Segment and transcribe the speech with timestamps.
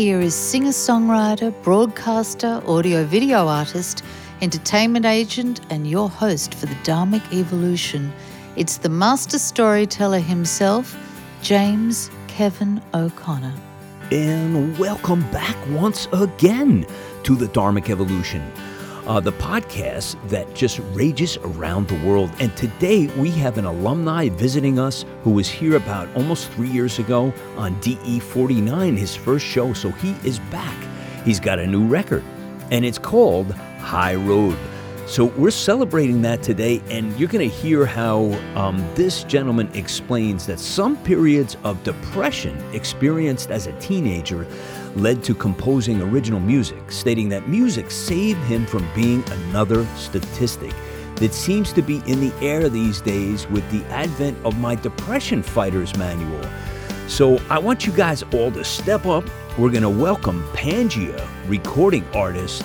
[0.00, 4.02] here is singer songwriter, broadcaster, audio video artist,
[4.40, 8.10] entertainment agent, and your host for the Dharmic Evolution.
[8.56, 10.96] It's the master storyteller himself,
[11.42, 13.52] James Kevin O'Connor.
[14.10, 16.86] And welcome back once again
[17.24, 18.40] to the Dharmic Evolution
[19.10, 22.30] uh, the podcast that just rages around the world.
[22.38, 27.00] And today we have an alumni visiting us who was here about almost three years
[27.00, 29.72] ago on DE 49, his first show.
[29.72, 30.76] So he is back.
[31.24, 32.22] He's got a new record,
[32.70, 33.50] and it's called
[33.80, 34.56] High Road.
[35.08, 40.46] So we're celebrating that today, and you're going to hear how um, this gentleman explains
[40.46, 44.46] that some periods of depression experienced as a teenager
[44.96, 50.72] led to composing original music, stating that music saved him from being another statistic
[51.16, 55.42] that seems to be in the air these days with the advent of my Depression
[55.42, 56.42] Fighters Manual.
[57.08, 59.24] So I want you guys all to step up.
[59.58, 62.64] We're going to welcome Pangea, recording artist.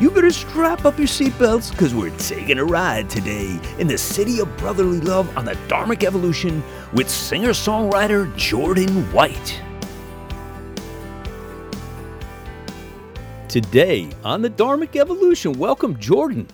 [0.00, 4.40] You better strap up your seatbelts because we're taking a ride today in the city
[4.40, 9.60] of brotherly love on the Dharmic Evolution with singer songwriter Jordan White.
[13.54, 16.48] Today on the Dharmic Evolution, welcome Jordan.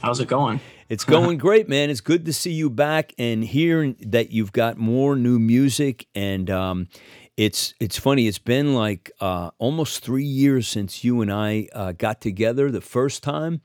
[0.00, 0.60] How's it going?
[0.88, 1.90] It's going great, man.
[1.90, 6.06] It's good to see you back and hearing that you've got more new music.
[6.14, 6.88] And um,
[7.36, 8.28] it's it's funny.
[8.28, 12.80] It's been like uh, almost three years since you and I uh, got together the
[12.80, 13.60] first time,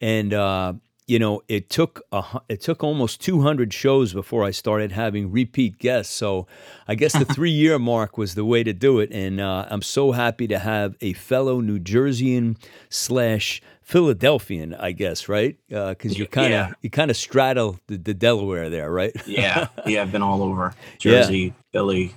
[0.00, 0.72] and uh,
[1.06, 5.78] you know, it took a, it took almost 200 shows before I started having repeat
[5.78, 6.14] guests.
[6.14, 6.46] So
[6.86, 9.10] I guess the three year mark was the way to do it.
[9.12, 12.56] And uh, I'm so happy to have a fellow New Jerseyan
[12.88, 15.56] slash Philadelphian, I guess, right?
[15.68, 16.72] Because uh, you kind of yeah.
[16.82, 19.12] you kind of straddle the, the, Delaware there, right?
[19.26, 21.52] yeah, yeah, I've been all over Jersey, yeah.
[21.72, 22.14] Philly,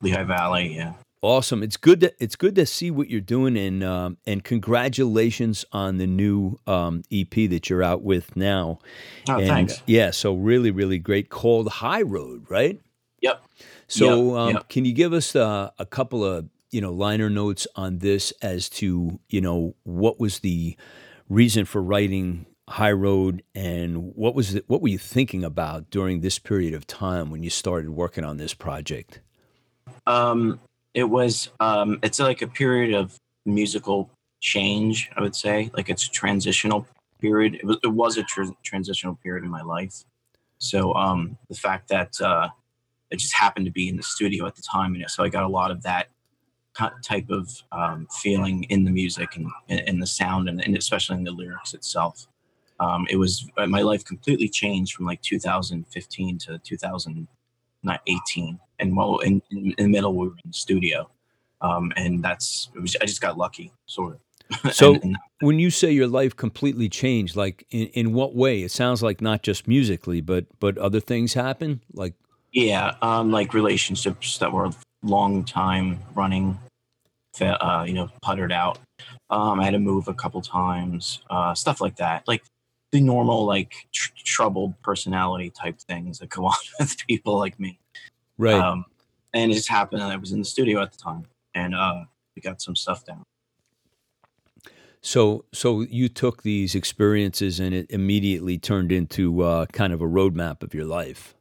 [0.00, 0.74] Lehigh Valley.
[0.74, 0.94] Yeah.
[1.20, 1.64] Awesome.
[1.64, 5.98] It's good to it's good to see what you're doing and um, and congratulations on
[5.98, 8.78] the new um, EP that you're out with now.
[9.28, 9.82] Oh, and, thanks.
[9.86, 12.80] Yeah, so really really great called High Road, right?
[13.20, 13.42] Yep.
[13.88, 14.68] So yep, um, yep.
[14.68, 18.68] can you give us uh, a couple of you know liner notes on this as
[18.68, 20.76] to you know what was the
[21.28, 26.20] reason for writing High Road and what was it, what were you thinking about during
[26.20, 29.20] this period of time when you started working on this project?
[30.06, 30.60] Um,
[30.98, 33.16] it was um, it's like a period of
[33.46, 34.10] musical
[34.40, 35.08] change.
[35.16, 36.88] I would say like it's a transitional
[37.20, 37.54] period.
[37.54, 40.02] It was it was a tr- transitional period in my life.
[40.58, 42.48] So um, the fact that uh,
[43.12, 45.44] it just happened to be in the studio at the time, and so I got
[45.44, 46.08] a lot of that
[47.04, 51.24] type of um, feeling in the music and in the sound, and, and, especially in
[51.24, 52.26] the lyrics itself.
[52.80, 59.18] Um, it was uh, my life completely changed from like 2015 to 2018 and well,
[59.18, 61.08] in, in, the middle we were in the studio,
[61.60, 64.20] um, and that's was, I just got lucky, sort of.
[64.72, 68.62] So and, and when you say your life completely changed, like in, in what way?
[68.62, 72.14] It sounds like not just musically, but but other things happen, like
[72.52, 74.70] yeah, um, like relationships that were
[75.02, 76.58] long time running,
[77.40, 78.78] uh, you know, puttered out.
[79.30, 82.42] Um, I had to move a couple times, uh, stuff like that, like
[82.90, 87.78] the normal like tr- troubled personality type things that go on with people like me.
[88.38, 88.54] Right.
[88.54, 88.84] Um,
[89.34, 92.04] and it just happened I was in the studio at the time and uh,
[92.34, 93.24] we got some stuff down.
[95.00, 100.06] So, so you took these experiences and it immediately turned into uh, kind of a
[100.06, 101.34] roadmap of your life.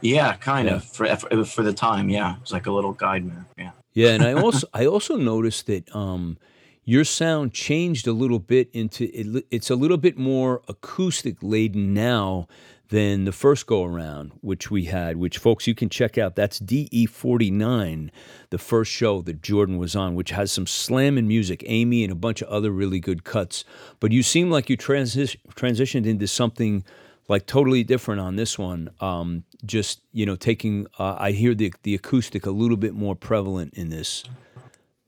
[0.00, 0.76] Yeah, kind yeah.
[0.76, 1.14] of for
[1.44, 2.08] for the time.
[2.08, 3.46] Yeah, it was like a little guide map.
[3.58, 3.72] Yeah.
[3.92, 6.38] Yeah, and I also I also noticed that um,
[6.84, 11.92] your sound changed a little bit into it, it's a little bit more acoustic laden
[11.92, 12.46] now
[12.88, 16.36] than the first go around, which we had, which folks you can check out.
[16.36, 18.10] That's DE49,
[18.50, 22.16] the first show that Jordan was on, which has some slamming music, Amy, and a
[22.16, 23.64] bunch of other really good cuts.
[23.98, 26.84] But you seem like you transi- transitioned into something
[27.28, 28.90] like totally different on this one.
[29.00, 33.16] Um, just you know, taking uh, I hear the the acoustic a little bit more
[33.16, 34.24] prevalent in this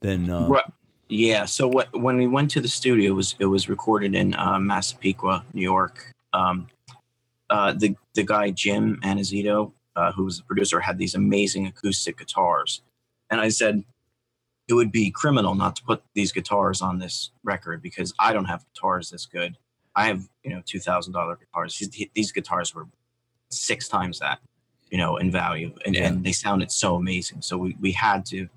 [0.01, 0.29] than.
[0.29, 0.73] Uh, right.
[1.07, 1.45] Yeah.
[1.45, 4.59] So what, when we went to the studio, it was it was recorded in uh,
[4.59, 6.13] Massapequa, New York.
[6.33, 6.67] Um,
[7.49, 12.17] uh, the the guy Jim Annunziato, uh, who was the producer, had these amazing acoustic
[12.17, 12.81] guitars,
[13.29, 13.83] and I said
[14.69, 18.45] it would be criminal not to put these guitars on this record because I don't
[18.45, 19.57] have guitars this good.
[19.95, 21.77] I have you know two thousand dollar guitars.
[21.77, 22.87] These, these, guitars were
[23.49, 24.39] six times that,
[24.91, 26.05] you know, in value, and, yeah.
[26.05, 27.41] and they sounded so amazing.
[27.41, 28.47] So we we had to.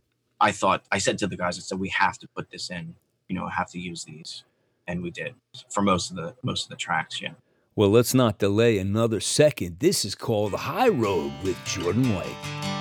[0.40, 2.94] I thought I said to the guys, I said we have to put this in.
[3.28, 4.44] You know, have to use these,
[4.86, 5.34] and we did
[5.70, 7.22] for most of the most of the tracks.
[7.22, 7.32] Yeah.
[7.74, 9.78] Well, let's not delay another second.
[9.78, 12.71] This is called the High Road with Jordan White.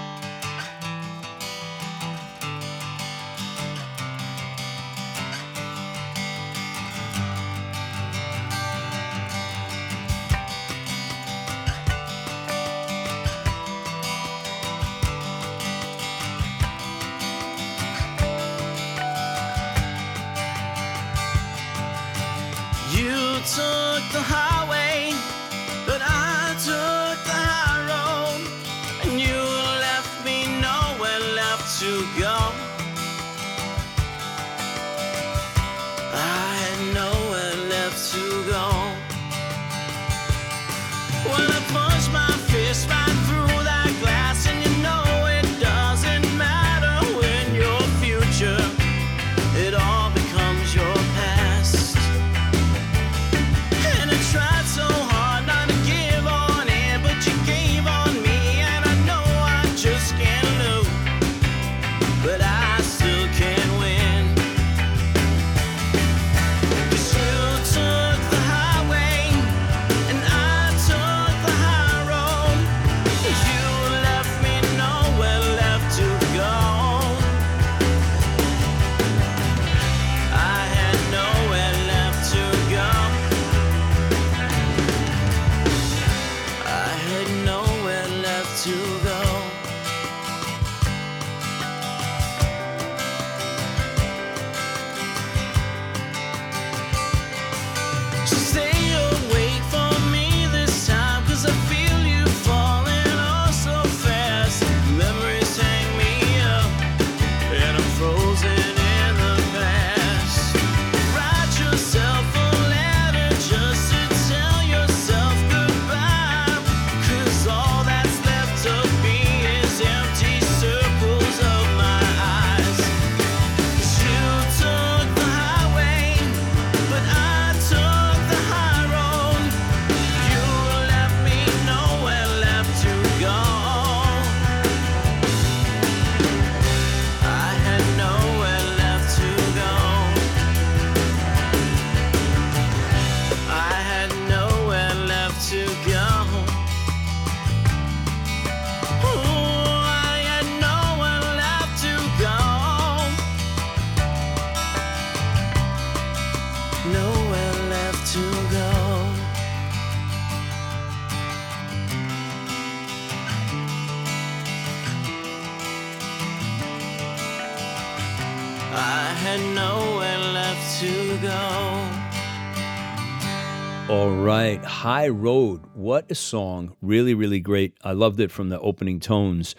[174.82, 175.62] High Road.
[175.76, 176.76] What a song!
[176.82, 177.78] Really, really great.
[177.84, 179.54] I loved it from the opening tones.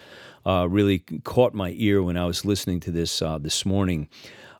[0.45, 4.09] Uh, really caught my ear when I was listening to this uh, this morning.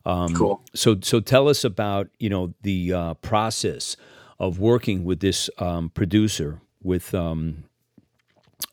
[0.06, 0.62] Um, Cool.
[0.74, 3.98] So, so tell us about you know the uh, process
[4.38, 7.64] of working with this um, producer with um,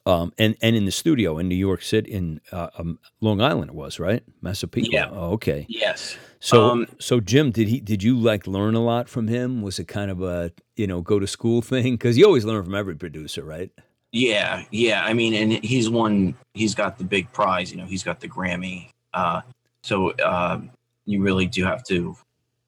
[0.06, 3.72] um, and and in the studio in New York City in uh, um, Long Island.
[3.72, 4.90] It was right, Massapequa.
[4.90, 5.10] Yeah.
[5.12, 5.66] Oh, okay.
[5.68, 6.16] Yes.
[6.44, 7.80] So, Um, so Jim, did he?
[7.80, 9.62] Did you like learn a lot from him?
[9.62, 11.94] Was it kind of a you know go to school thing?
[11.94, 13.70] Because you always learn from every producer, right?
[14.12, 15.06] Yeah, yeah.
[15.06, 16.36] I mean, and he's won.
[16.54, 17.72] He's got the big prize.
[17.72, 18.90] You know, he's got the Grammy.
[19.14, 19.42] Uh,
[19.84, 20.60] so uh,
[21.06, 22.18] you really do have to.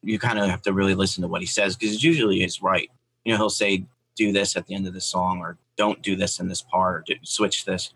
[0.02, 2.90] You kind of have to really listen to what he says because usually it's right.
[3.24, 3.84] You know, he'll say,
[4.14, 6.94] "Do this at the end of the song," or "Don't do this in this part,"
[6.94, 7.92] or "Do- "Switch this,"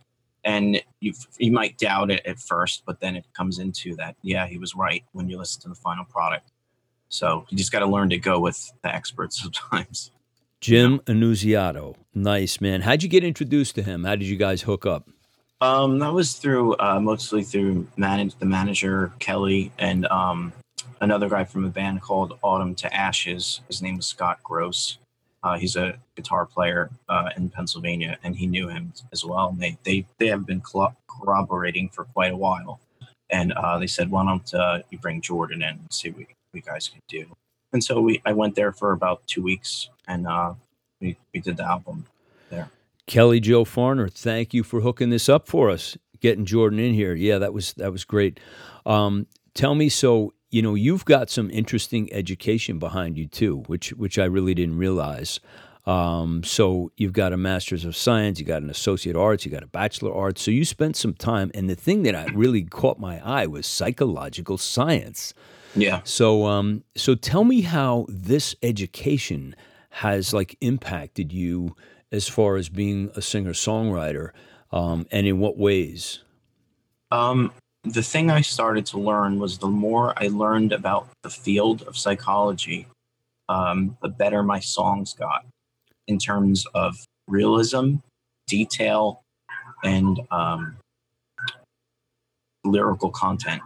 [0.49, 4.17] and you you might doubt it at first, but then it comes into that.
[4.23, 6.51] Yeah, he was right when you listen to the final product.
[7.11, 10.11] So you just got to learn to go with the experts sometimes.
[10.61, 12.81] Jim Annunziato, nice man.
[12.81, 14.05] How'd you get introduced to him?
[14.05, 15.09] How did you guys hook up?
[15.61, 20.53] Um, that was through uh, mostly through manage the manager Kelly and um,
[21.03, 23.61] another guy from a band called Autumn to Ashes.
[23.69, 24.99] His name was Scott Gross.
[25.43, 29.49] Uh, he's a guitar player uh, in Pennsylvania, and he knew him as well.
[29.49, 30.63] And they they they have been
[31.09, 32.81] corroborating for quite a while.
[33.31, 36.63] And uh, they said, "Why don't uh, you bring Jordan in and see what you
[36.63, 37.27] guys can do?"
[37.73, 40.55] And so we I went there for about two weeks, and uh,
[41.01, 42.07] we we did the album
[42.51, 42.71] there.
[43.07, 47.15] Kelly Joe Farner, thank you for hooking this up for us, getting Jordan in here.
[47.15, 48.41] Yeah, that was that was great.
[48.87, 53.91] Um, tell me, so you know you've got some interesting education behind you too, which
[53.91, 55.41] which I really didn't realize.
[55.87, 59.63] Um, so you've got a master's of science, you got an associate arts, you got
[59.63, 60.43] a bachelor arts.
[60.43, 63.67] So you spent some time, and the thing that I really caught my eye was
[63.67, 65.33] psychological science.
[65.75, 66.03] Yeah.
[66.05, 69.57] So, um, so tell me how this education
[69.91, 71.75] has like impacted you
[72.13, 74.33] as far as being a singer songwriter,
[74.73, 76.21] um, and in what ways?
[77.11, 77.51] Um,
[77.93, 81.97] the thing I started to learn was the more I learned about the field of
[81.97, 82.87] psychology,
[83.49, 85.45] um, the better my songs got
[86.07, 87.97] in terms of realism,
[88.47, 89.23] detail,
[89.85, 90.77] and um,
[92.65, 93.63] lyrical content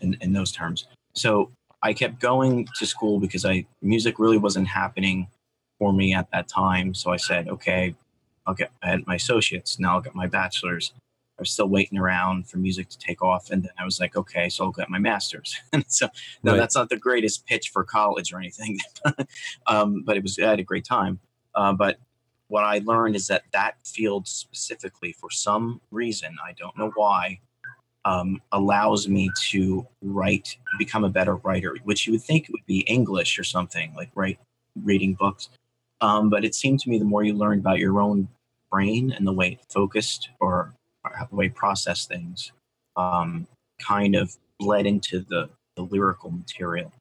[0.00, 0.86] in, in those terms.
[1.14, 1.50] So
[1.82, 5.28] I kept going to school because I music really wasn't happening
[5.78, 6.94] for me at that time.
[6.94, 7.94] So I said, okay,
[8.46, 9.78] I'll get I had my associates.
[9.78, 10.92] Now I'll get my bachelor's.
[11.42, 14.14] I was still waiting around for music to take off, and then I was like,
[14.16, 15.56] okay, so I'll get my master's.
[15.72, 16.06] and so
[16.44, 16.58] now Right.
[16.58, 18.78] that's not the greatest pitch for college or anything,
[19.66, 21.18] um, but it was I had a great time.
[21.56, 21.98] Uh, but
[22.46, 27.40] what I learned is that that field specifically, for some reason, I don't know why,
[28.04, 32.80] um, allows me to write, become a better writer, which you would think would be
[32.80, 34.38] English or something like write
[34.84, 35.48] reading books.
[36.00, 38.28] Um, but it seemed to me the more you learn about your own
[38.70, 40.74] brain and the way it focused or
[41.30, 42.52] the way process things,
[42.96, 43.46] um,
[43.80, 46.92] kind of bled into the, the lyrical material.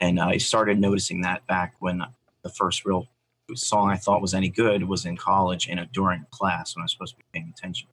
[0.00, 2.02] And I started noticing that back when
[2.42, 3.08] the first real
[3.54, 6.84] song I thought was any good was in college and a during class when I
[6.84, 7.88] was supposed to be paying attention.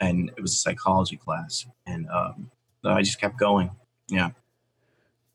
[0.00, 1.66] And it was a psychology class.
[1.86, 2.50] And um,
[2.84, 3.70] I just kept going.
[4.08, 4.30] Yeah.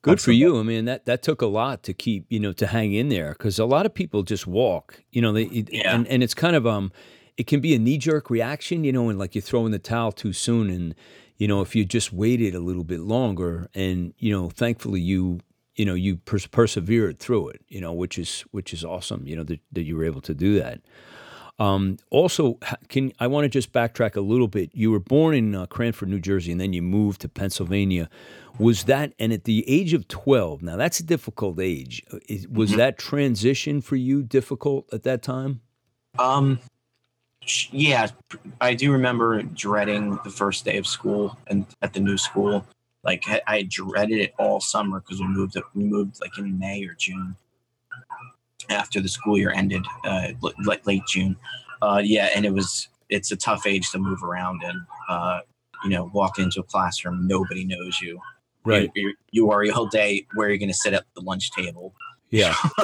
[0.03, 0.39] Good for Absolutely.
[0.41, 0.59] you.
[0.59, 3.31] I mean, that that took a lot to keep, you know, to hang in there
[3.37, 5.95] because a lot of people just walk, you know, they Yeah.
[5.95, 6.91] and and it's kind of um
[7.37, 9.79] it can be a knee jerk reaction, you know, and like you throw in the
[9.79, 10.95] towel too soon and
[11.37, 15.39] you know, if you just waited a little bit longer and you know, thankfully you
[15.75, 19.35] you know, you pers- persevered through it, you know, which is which is awesome, you
[19.35, 20.81] know, that, that you were able to do that.
[21.59, 22.57] Um, also,
[22.89, 24.71] can I want to just backtrack a little bit?
[24.73, 28.09] You were born in uh, Cranford, New Jersey, and then you moved to Pennsylvania.
[28.59, 30.61] Was that and at the age of twelve?
[30.63, 32.03] Now that's a difficult age.
[32.11, 32.77] Uh, is- Was Mhm.
[32.77, 35.61] that transition for you difficult at that time?
[36.19, 36.59] Um,
[37.71, 38.07] yeah,
[38.61, 42.65] I do remember dreading the first day of school and at the new school.
[43.03, 45.57] Like I- dreaded it all summer because we moved.
[45.75, 47.35] We moved like in May or June
[48.69, 51.35] after the school year ended, uh, l- like late June.
[51.81, 55.41] Uh, yeah, and it was it's a tough age to move around and Uh,
[55.83, 58.21] you know, walk into a classroom, nobody knows you.
[58.63, 58.89] Right.
[58.95, 61.93] You, you, you worry all day where you're going to sit at the lunch table.
[62.29, 62.55] Yeah.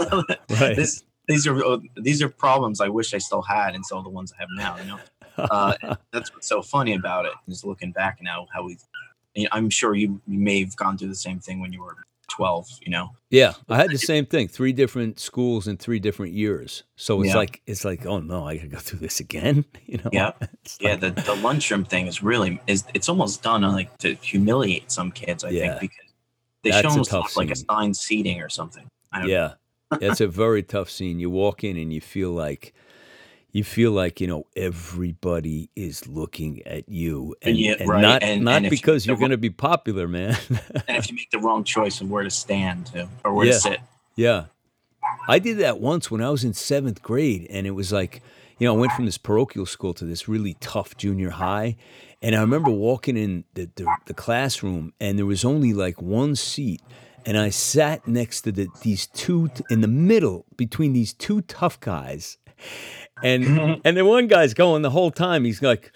[0.50, 0.76] Right.
[0.76, 4.10] this these are uh, these are problems I wish I still had instead of the
[4.10, 4.78] ones I have now.
[4.78, 5.00] You know,
[5.50, 8.78] uh, that's what's so funny about it is looking back now how we.
[9.36, 11.82] you know, I'm sure you, you may have gone through the same thing when you
[11.82, 11.96] were
[12.30, 12.68] 12.
[12.82, 14.48] You know, yeah, I had the same thing.
[14.48, 16.84] Three different schools in three different years.
[16.96, 17.38] So it's Yeah.
[17.38, 19.66] like it's like, oh no, I gotta go through this again.
[19.86, 20.10] You know?
[20.12, 20.32] Yeah.
[20.80, 20.92] Yeah.
[20.92, 24.92] like- The the lunchroom thing is really is it's almost done on like to humiliate
[24.92, 25.44] some kids.
[25.44, 25.80] I Yeah.
[25.80, 26.14] think because
[26.64, 28.86] they That's show them like assigned seating or something.
[29.14, 29.30] I don't
[29.94, 31.20] It's a very tough scene.
[31.20, 32.74] You walk in and you feel like
[33.52, 37.36] you feel like, you know, everybody is looking at you.
[37.42, 38.02] And, Yeah, and right.
[38.02, 40.38] not And- not and because you- you're gonna be popular, man.
[40.88, 42.92] and if you make the wrong choice of where to stand
[43.26, 43.54] or where Yeah.
[43.54, 43.80] to sit.
[44.16, 44.46] Yeah.
[45.28, 48.22] I did that once when I was in seventh grade, and it was like,
[48.60, 51.76] you know, I went from this parochial school to this really tough junior high.
[52.22, 56.36] And I remember walking in the, the, the classroom, and there was only like one
[56.36, 56.82] seat.
[57.26, 61.80] And I sat next to the, these two, in the middle between these two tough
[61.80, 62.38] guys.
[63.24, 65.92] And, and the one guy's going the whole time, he's like,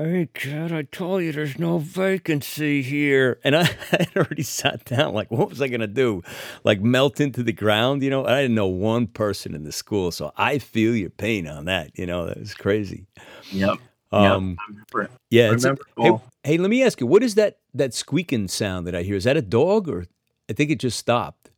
[0.00, 3.40] Hey, kid, I told you there's no vacancy here.
[3.42, 5.12] And I had already sat down.
[5.12, 6.22] Like, what was I going to do?
[6.62, 8.24] Like, melt into the ground, you know?
[8.24, 10.12] I didn't know one person in the school.
[10.12, 11.98] So I feel your pain on that.
[11.98, 13.08] You know, that was crazy.
[13.50, 13.78] Yep.
[14.12, 14.58] Um, yep.
[14.60, 15.10] I remember it.
[15.30, 15.48] yeah.
[15.48, 16.12] Remember hey,
[16.44, 19.16] hey, let me ask you, what is that, that squeaking sound that I hear?
[19.16, 20.04] Is that a dog or
[20.48, 21.50] I think it just stopped?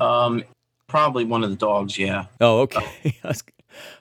[0.00, 0.42] Um,
[0.86, 1.98] probably one of the dogs.
[1.98, 2.26] Yeah.
[2.40, 2.86] Oh, okay.
[3.24, 3.42] I was,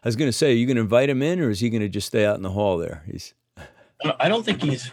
[0.04, 1.82] was going to say, are you going to invite him in or is he going
[1.82, 3.04] to just stay out in the hall there?
[3.06, 3.64] He's I
[4.04, 4.92] don't- I don't think he's.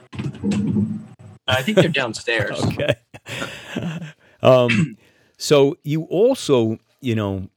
[1.46, 2.58] I think they're downstairs.
[2.64, 2.94] okay.
[4.42, 4.96] um,
[5.36, 7.48] so you also, you know,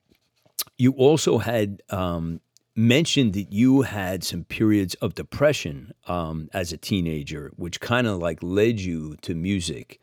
[0.77, 2.41] you also had um,
[2.75, 8.17] mentioned that you had some periods of depression um, as a teenager, which kind of
[8.19, 10.01] like led you to music.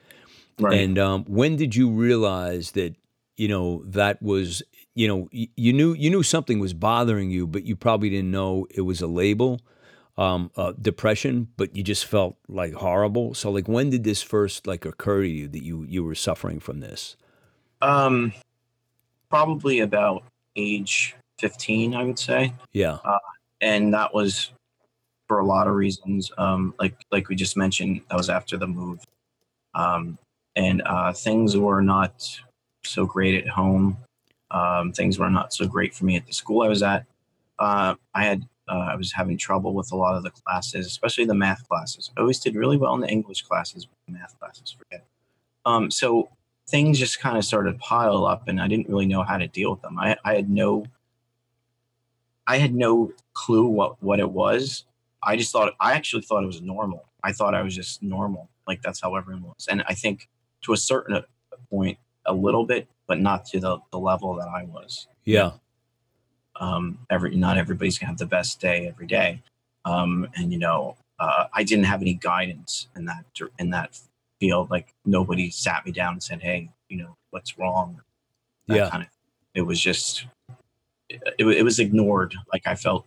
[0.58, 0.80] Right.
[0.80, 2.94] And um, when did you realize that
[3.36, 4.62] you know that was
[4.94, 8.30] you know y- you knew you knew something was bothering you, but you probably didn't
[8.30, 9.60] know it was a label,
[10.16, 11.48] um, uh, depression.
[11.56, 13.34] But you just felt like horrible.
[13.34, 16.60] So like, when did this first like occur to you that you you were suffering
[16.60, 17.16] from this?
[17.82, 18.32] um,
[19.30, 20.24] probably about
[20.56, 22.98] age fifteen, I would say, Yeah,
[23.60, 24.52] and that was
[25.28, 26.30] for a lot of reasons.
[26.38, 29.00] Um, like like we just mentioned, that was after the move,
[29.74, 30.18] um,
[30.56, 32.40] and uh, things were not
[32.84, 33.96] so great at home.
[34.50, 37.06] Um, things were not so great for me at the school I was at.
[37.58, 41.24] Uh, I had uh, I was having trouble with a lot of the classes, especially
[41.26, 42.10] the math classes.
[42.16, 45.04] I always did really well in the English classes, but math classes, forget.
[45.66, 46.30] Um, so
[46.68, 49.48] things just kind of started to pile up, and I didn't really know how to
[49.48, 49.98] deal with them.
[49.98, 50.86] I, I had no
[52.46, 54.84] I had no clue what what it was.
[55.22, 57.04] I just thought I actually thought it was normal.
[57.22, 59.66] I thought I was just normal, like that's how everyone was.
[59.68, 60.28] And I think
[60.64, 61.22] to a certain
[61.70, 65.06] point, a little bit but not to the, the level that I was.
[65.24, 65.52] Yeah.
[66.56, 69.42] Um, every not everybody's gonna have the best day every day,
[69.84, 73.24] um, and you know, uh, I didn't have any guidance in that
[73.58, 73.98] in that
[74.38, 74.70] field.
[74.70, 78.00] Like nobody sat me down and said, "Hey, you know, what's wrong?"
[78.68, 78.90] That Yeah.
[78.90, 79.08] kind of.
[79.54, 80.26] It was just.
[81.10, 82.34] It, it was ignored.
[82.52, 83.04] Like I felt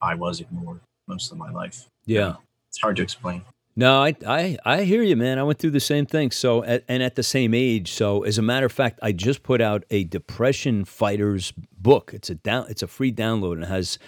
[0.00, 1.86] I was ignored most of my life.
[2.06, 2.36] Yeah.
[2.70, 3.42] It's hard to explain.
[3.78, 5.38] No, I, I I hear you, man.
[5.38, 6.30] I went through the same thing.
[6.30, 7.92] So, at, and at the same age.
[7.92, 12.12] So, as a matter of fact, I just put out a depression fighters book.
[12.14, 12.66] It's a down.
[12.70, 13.98] It's a free download and it has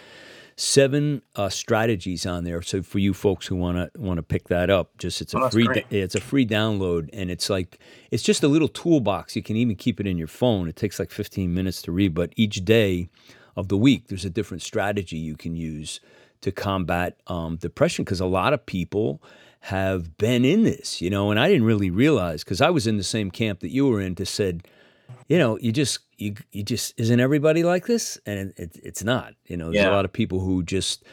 [0.56, 2.62] seven uh, strategies on there.
[2.62, 5.38] So, for you folks who want to want to pick that up, just it's a
[5.38, 5.64] Oh, free.
[5.66, 5.84] great.
[5.90, 7.78] It's a free download, and it's like
[8.10, 9.36] it's just a little toolbox.
[9.36, 10.68] You can even keep it in your phone.
[10.68, 13.10] It takes like 15 minutes to read, but each day
[13.54, 16.00] of the week, there's a different strategy you can use
[16.40, 19.20] to combat um, depression because a lot of people
[19.60, 22.96] have been in this, you know, and I didn't really realize because I was in
[22.96, 24.66] the same camp that you were in to said,
[25.28, 28.18] you know, you just, you, you just, isn't everybody like this?
[28.24, 31.04] And it, it, it's not, you know, there's a lot of people who just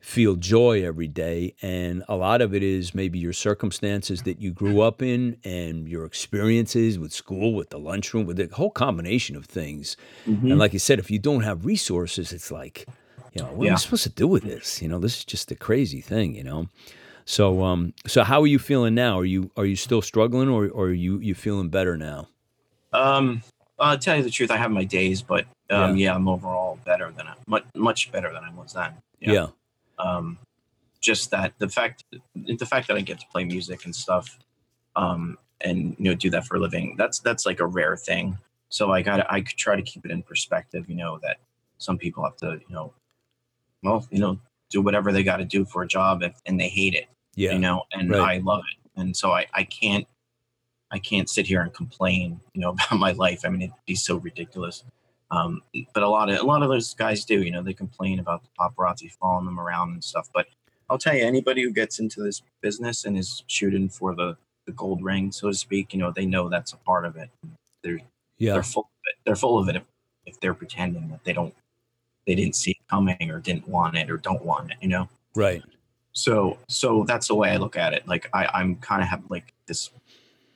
[0.00, 1.54] feel joy every day.
[1.62, 5.88] And a lot of it is maybe your circumstances that you grew up in and
[5.88, 9.96] your experiences with school, with the lunchroom, with the whole combination of things.
[10.26, 10.50] Mm-hmm.
[10.50, 12.86] And like you said, if you don't have resources, it's like,
[13.32, 14.82] you know, what am I supposed to do with this?
[14.82, 16.68] You know, this is just a crazy thing, you know.
[17.26, 19.18] So, um, so how are you feeling now?
[19.18, 22.28] Are you are you still struggling, or, or are you you feeling better now?
[22.92, 23.42] Um,
[23.78, 24.50] I'll tell you the truth.
[24.50, 26.14] I have my days, but um, yeah.
[26.14, 28.92] I'm overall better than I much much better than I was then.
[29.20, 29.46] Yeah,
[29.98, 30.38] Um,
[31.00, 32.04] just that the fact
[32.34, 34.38] the fact that I get to play music and stuff,
[34.94, 36.94] um, and you know do that for a living.
[36.98, 38.36] That's that's like a rare thing.
[38.68, 40.88] So I got I could try to keep it in perspective.
[40.88, 41.38] You know that
[41.78, 42.92] some people have to you know,
[43.82, 44.38] well you know
[44.70, 47.06] do whatever they got to do for a job if, and they hate it.
[47.36, 48.36] Yeah, you know and right.
[48.36, 49.00] i love it.
[49.00, 50.06] And so i i can't
[50.90, 53.42] i can't sit here and complain you know about my life.
[53.44, 54.84] I mean it'd be so ridiculous.
[55.30, 58.18] Um but a lot of a lot of those guys do you know they complain
[58.18, 60.28] about the paparazzi following them around and stuff.
[60.32, 60.46] But
[60.90, 64.72] i'll tell you anybody who gets into this business and is shooting for the the
[64.72, 67.30] gold ring so to speak you know they know that's a part of it.
[67.82, 68.00] They're
[68.38, 69.16] yeah, they're full of it.
[69.24, 69.82] They're full of it if,
[70.26, 71.54] if they're pretending that they don't
[72.26, 75.08] they didn't see it coming or didn't want it or don't want it you know?
[75.34, 75.62] Right.
[76.14, 78.06] So so that's the way i look at it.
[78.08, 79.90] Like i i'm kind of have like this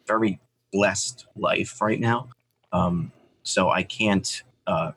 [0.06, 0.38] very
[0.72, 2.28] blessed life right now.
[2.72, 4.92] Um so i can't uh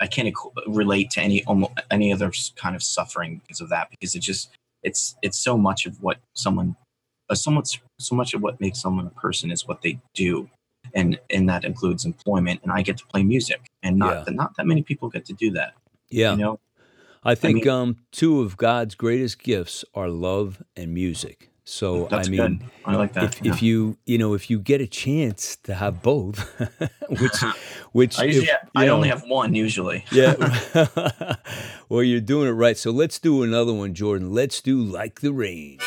[0.00, 3.90] i can't equ- relate to any almost any other kind of suffering because of that
[3.90, 4.50] because it just
[4.82, 6.76] it's it's so much of what someone
[7.30, 10.48] uh, somewhat so much of what makes someone a person is what they do.
[10.94, 14.34] And and that includes employment and i get to play music and not Yeah.
[14.34, 15.72] not that many people get to do that.
[16.10, 16.60] Yeah, you know
[17.24, 21.50] I think mean- um, two of God's greatest gifts are love and music.
[21.66, 24.82] So I mean, good i like that if, if you you know if you get
[24.82, 26.38] a chance to have both,
[27.08, 27.40] which
[27.92, 30.04] which I usually if, I you know, only have one usually.
[30.12, 30.34] Yeah.
[31.88, 32.76] well, you're doing it right.
[32.76, 34.30] So let's do another one, Jordan.
[34.30, 35.78] Let's do Like the Rain.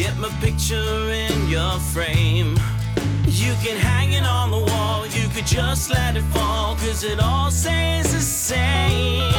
[0.00, 2.56] Get my picture in your frame.
[3.26, 7.20] You can hang it on the wall, you could just let it fall, cause it
[7.20, 9.34] all stays the same.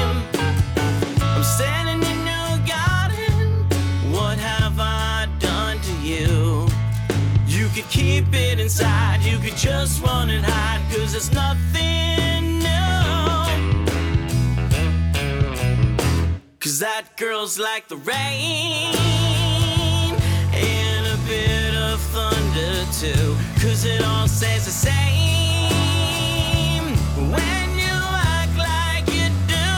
[1.34, 3.66] I'm standing in your garden,
[4.14, 6.68] what have I done to you?
[7.48, 13.02] You could keep it inside, you could just run and hide, cause there's nothing new.
[16.60, 19.41] Cause that girl's like the rain
[22.86, 23.36] too.
[23.62, 24.96] Cause it all stays the same
[27.32, 27.98] when you
[28.38, 29.70] act like you do.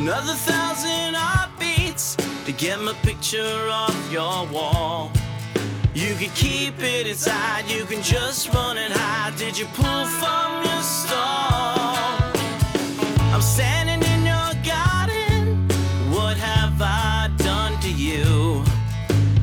[0.00, 5.10] Another thousand heartbeats to get my picture off your wall.
[6.04, 9.36] You can keep it inside, you can just run and hide.
[9.38, 11.96] Did you pull from your stall?
[13.32, 15.66] I'm standing in your garden.
[16.10, 18.62] What have I done to you?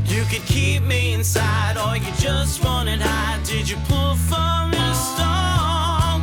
[0.05, 3.43] You could keep me inside, or you just run and hide.
[3.43, 6.21] Did you pull from your stall?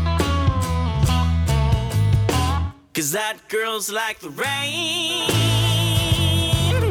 [2.94, 5.26] Cause that girl's like the rain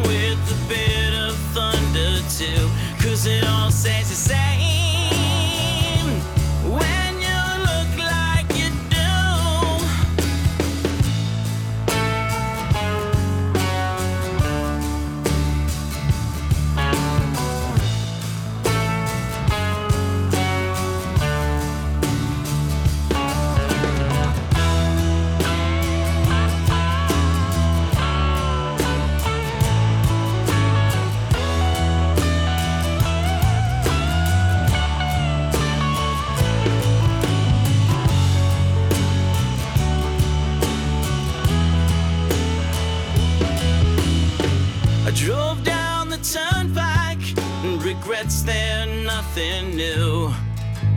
[0.03, 2.69] with a bit of thunder, too.
[3.07, 4.76] Cause it all stays the same
[48.27, 50.31] regrets they're nothing new.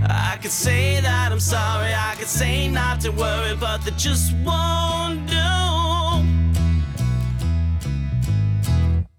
[0.09, 4.35] I could say that I'm sorry, I could say not to worry, but they just
[4.45, 5.37] won't do.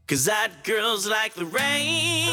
[0.08, 2.28] Cause that girl's like the rain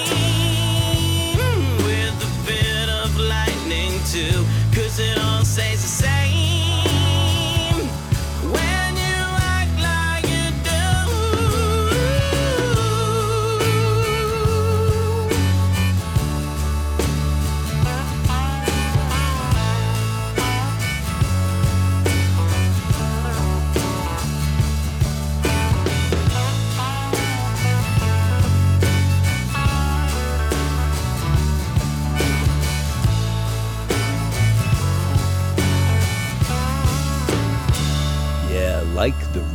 [1.86, 4.44] with a bit of lightning too.
[4.74, 6.47] Cause it all stays the same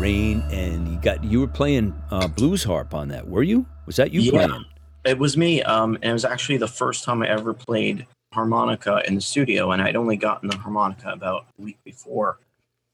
[0.04, 3.66] rain, and you got you were playing uh, blues harp on that, were you?
[3.86, 4.32] Was that you Yeah.
[4.48, 4.66] playing?
[5.06, 9.02] It was me, um, and it was actually the first time I ever played harmonica
[9.08, 12.40] in the studio, and I'd only gotten the harmonica about a week before.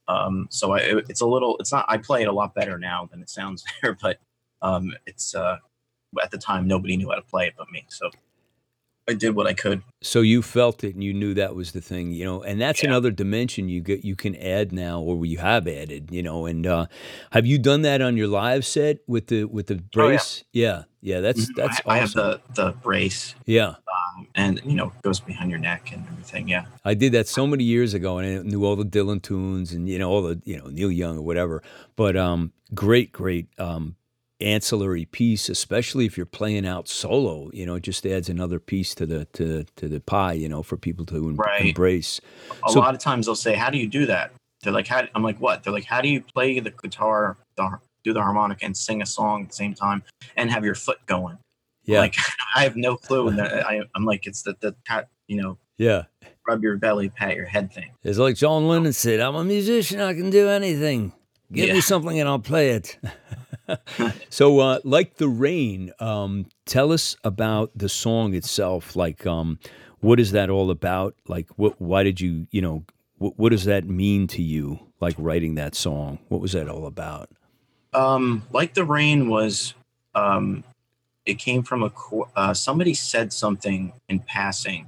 [0.08, 1.84] Um, so I, it- it's a little, it's not.
[1.88, 4.18] I play it a lot better now than it sounds there, but
[4.62, 5.56] um, it's uh,
[6.22, 8.10] at the time nobody knew how to play it but me, so
[9.10, 9.82] I did what I could.
[10.02, 12.42] So you felt it, and you knew that was the thing, you know.
[12.42, 12.88] And that's Yeah.
[12.90, 16.46] another dimension you get you can add now, or you have added, you know.
[16.46, 16.86] And uh,
[17.32, 19.90] have you done that on your live set with the with the Oh, yeah.
[19.92, 20.44] brace?
[20.52, 20.82] yeah.
[21.02, 21.54] yeah, That's Mhm.
[21.56, 23.68] that's I, I have the the brace, yeah.
[23.68, 26.48] um, and you know, it goes behind your neck and everything.
[26.48, 29.72] Yeah, I did that so many years ago, and I knew all the Dylan tunes
[29.72, 31.62] and you know all the you know Neil Young or whatever.
[31.96, 33.96] But um, great, great um,
[34.42, 37.50] ancillary piece, especially if you're playing out solo.
[37.52, 40.32] You know, it just adds another piece to the to to the pie.
[40.34, 41.66] You know, for people to em- Right.
[41.66, 42.20] embrace.
[42.66, 45.06] a So- lot of times they'll say, "How do you do that?" They're like, "How?"
[45.14, 48.64] I'm like, "What?" They're like, "How do you play the guitar, the, do the harmonica,
[48.64, 50.02] and sing a song at the same time,
[50.36, 51.38] and have your foot going?"
[51.84, 52.14] Yeah, Like,
[52.56, 53.28] I have no clue.
[53.28, 56.04] And I, I'm like, "It's the the pat, you know, yeah.
[56.46, 60.00] rub your belly, pat your head thing." It's like John Lennon said, "I'm a musician.
[60.00, 61.12] I can do anything.
[61.52, 62.98] Give me something, and I'll play it."
[64.30, 68.96] so, uh, like the rain, um, tell us about the song itself.
[68.96, 69.58] Like, um,
[70.00, 71.14] what is that all about?
[71.28, 71.80] Like, what?
[71.80, 72.84] Why did you, you know,
[73.18, 74.80] what, what does that mean to you?
[75.00, 76.18] Like writing that song.
[76.28, 77.30] What was that all about?
[77.92, 79.74] Um, like the rain was,
[80.14, 80.62] um,
[81.26, 81.92] it came from a
[82.36, 84.86] uh, somebody said something in passing,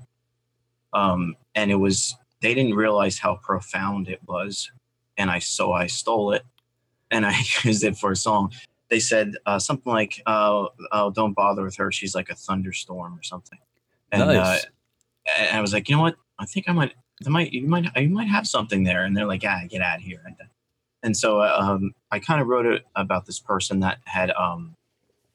[0.93, 4.71] um, and it was they didn't realize how profound it was,
[5.17, 6.43] and I so I stole it,
[7.11, 8.53] and I used it for a song.
[8.93, 11.91] They said uh, something like, uh, "Oh, don't bother with her.
[11.91, 13.59] She's like a thunderstorm or something,"
[14.13, 14.65] and Nice.
[14.65, 14.69] uh,
[15.39, 16.17] and I was like, you know what?
[16.39, 16.93] I think I might,
[17.25, 19.05] I might, you might, you might have something there.
[19.05, 20.23] And they're like, ah, get out of here.
[20.25, 20.37] And,
[21.03, 24.75] and so um, I kind of wrote it about this person that had, um,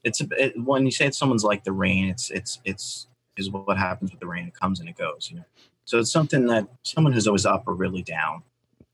[0.04, 3.52] it's a, it, when you say it's someone's like the rain, it's, it's, it's, is
[3.52, 4.48] what happens with the rain.
[4.48, 5.46] It comes and it goes, you know?
[5.86, 8.42] So it's something that someone who's always up or really down,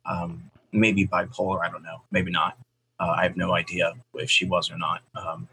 [0.05, 1.61] um, maybe bipolar.
[1.63, 2.01] I don't know.
[2.11, 2.57] Maybe not.
[2.99, 5.01] Uh, I have no idea if she was or not.
[5.15, 5.47] Um,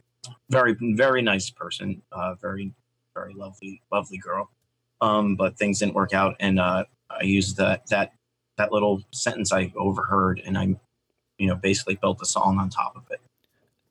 [0.51, 2.03] very, very nice person.
[2.13, 2.73] Uh, very,
[3.15, 4.51] very lovely, lovely girl
[5.01, 8.13] um, but things didn't work out, and uh, I used that that
[8.59, 10.77] that little sentence I overheard, and I,
[11.39, 13.21] you know, basically built a song on top of it.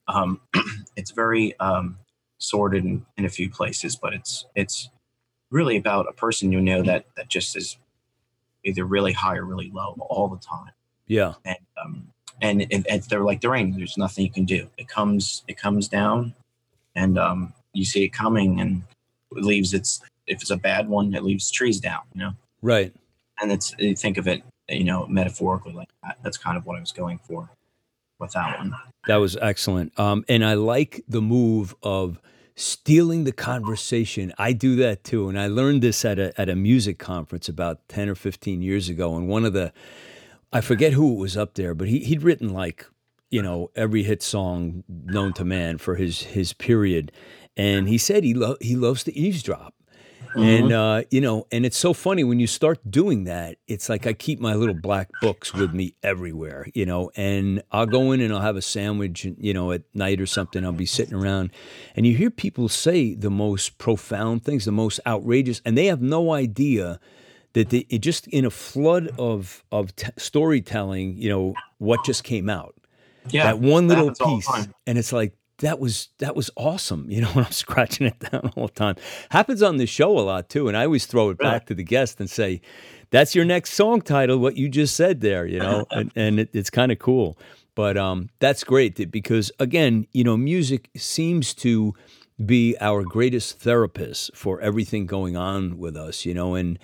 [0.07, 0.41] Um,
[0.95, 1.97] it's very um,
[2.37, 4.89] sorted in, in a few places, but it's it's
[5.51, 7.77] really about a person you know that that just is
[8.63, 10.73] either really high or really low all the time,
[11.07, 12.07] Yeah, and um,
[12.41, 13.75] and it, it, they're like the rain.
[13.75, 14.69] There's nothing you can do.
[14.77, 16.33] It comes it comes down,
[16.95, 18.83] and um, you see it coming, and
[19.35, 22.31] it leaves its if it's a bad one, it leaves trees down, you know.
[22.61, 22.93] right.
[23.41, 26.17] And it's you think of it, you know, metaphorically like that.
[26.23, 27.49] That's kind of what I was going for
[28.19, 28.75] with that one.
[29.07, 29.97] That was excellent.
[29.97, 32.19] Um, and I like the move of
[32.55, 34.33] stealing the conversation.
[34.37, 35.29] I do that too.
[35.29, 38.89] And I learned this at a, at a music conference about 10 or 15 years
[38.89, 39.15] ago.
[39.15, 39.71] And one of the,
[40.51, 42.85] I forget who it was up there, but he he'd written like
[43.29, 47.11] you know every hit song known to man for his his period,
[47.55, 49.73] and he said he lo- he loves to eavesdrop.
[50.35, 50.71] And Mhm.
[51.01, 53.57] uh, you know, and it's so funny when you start doing that.
[53.67, 57.09] It's like I keep my little black books with me everywhere, you know.
[57.15, 60.63] And I'll go in and I'll have a sandwich, you know, at night or something.
[60.63, 61.49] I'll be sitting around,
[61.95, 66.01] and you hear people say the most profound things, the most outrageous, and they have
[66.01, 66.99] no idea
[67.53, 72.23] that they, it just in a flood of of t- storytelling, you know, what just
[72.23, 72.75] came out.
[73.31, 77.19] Yeah, that one little the piece and it's like that was that was awesome you
[77.21, 78.95] know when i'm scratching it down all the time.
[79.29, 81.51] Happens on the show a lot too and i always throw it Really?
[81.51, 82.61] back to the guest and say
[83.11, 86.49] that's your next song title what you just said there you know and, and it,
[86.53, 87.37] it's kind of cool.
[87.75, 91.93] But um that's great that- because again you know music seems to
[92.43, 96.79] be our greatest therapist for everything going on with us you know and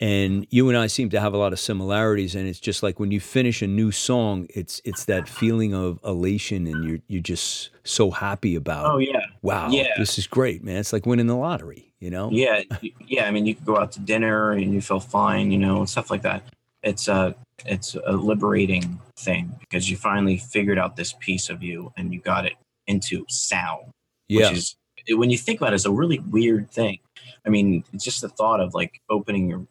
[0.00, 2.98] and you and I seem to have a lot of similarities and it's just like
[2.98, 7.22] when you finish a new song it's it's that feeling of elation and you're you're
[7.22, 9.88] just so happy about Oh yeah, wow yeah.
[9.96, 12.62] this is great man it's like winning the lottery you know yeah,
[13.06, 13.26] yeah.
[13.26, 15.88] I mean, you could go out to dinner and you feel fine, you know, and
[15.88, 16.42] stuff like that.
[16.82, 21.94] It's a it's a liberating thing because you finally figured out this piece of you
[21.96, 22.54] and you got it
[22.86, 23.86] into sound,
[24.28, 24.76] yeah which is
[25.16, 26.98] when you think about it, it's a really weird thing.
[27.46, 29.66] I mean, it's just the thought of like opening your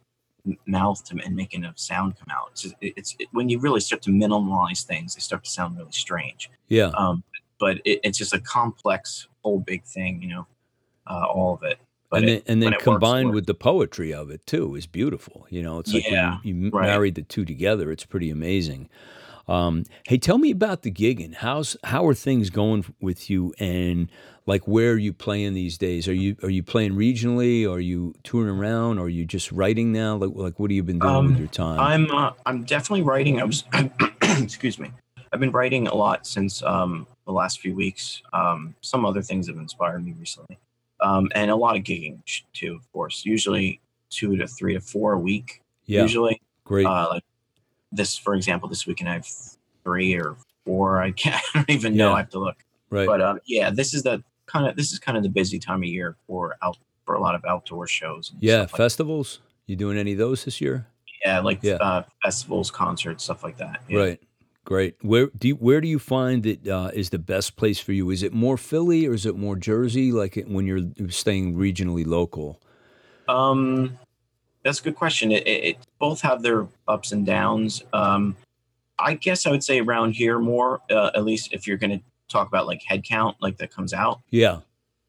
[0.65, 2.49] mouth to, and making a sound come out.
[2.51, 5.91] It's, it's it, when you really start to minimalize things, they start to sound really
[5.91, 6.49] strange.
[6.67, 7.23] yeah Um,
[7.59, 10.47] but it, it's just a complex whole big thing, you know,
[11.07, 11.79] uh, all of it.
[12.09, 13.35] But and it- then, and then it works, it combined works.
[13.35, 16.69] with the poetry of it too is beautiful you know it's like Yeah, you, you
[16.69, 16.85] right.
[16.85, 18.87] married the two together it's pretty amazing
[19.47, 24.09] um, hey tell me about the gigging how's how are things going with you and
[24.45, 28.13] like where are you playing these days are you are you playing regionally are you
[28.23, 31.31] touring around are you just writing now like, like what have you been doing with
[31.33, 33.41] Um, your time I'm uh, I'm definitely writing.
[33.41, 33.63] I was
[34.21, 34.91] excuse me.
[35.31, 38.21] I've been writing a lot since um, the last few weeks.
[38.33, 40.59] Um, some other things have inspired me recently,
[41.01, 42.19] um, and a lot of gigging
[42.53, 42.75] too.
[42.75, 43.79] Of course, usually
[44.09, 45.61] two to three to four a week.
[45.85, 47.23] yeah Usually, great uh, like
[47.93, 49.27] this, for example, this weekend I have
[49.83, 51.01] three or four.
[51.01, 51.41] I can't.
[51.53, 52.09] I don't even know.
[52.09, 52.15] Yeah.
[52.15, 52.57] I have to look.
[52.89, 55.59] right But um, yeah, this is the kind of this is kind of the busy
[55.59, 58.31] time of year for out for a lot of outdoor shows.
[58.31, 60.87] And yeah stuff like festivals you doing any of those this year
[61.25, 61.75] yeah, like Yeah.
[61.75, 63.81] Uh, festivals, concerts, stuff like that.
[63.87, 63.99] Yeah.
[63.99, 64.19] Right.
[64.65, 64.95] Great.
[65.01, 68.09] Where do you, where do you find that uh, is the best place for you?
[68.09, 70.13] Is it more Philly or is it more Jersey?
[70.13, 72.61] Like when you're staying regionally local?
[73.27, 73.97] Um,
[74.63, 75.31] that's a good question.
[75.31, 77.83] It, it, it both have their ups and downs.
[77.93, 78.35] Um,
[78.99, 82.03] I guess I would say around here more, uh, at least if you're going to
[82.29, 84.21] talk about like head count, like that comes out.
[84.29, 84.59] Yeah.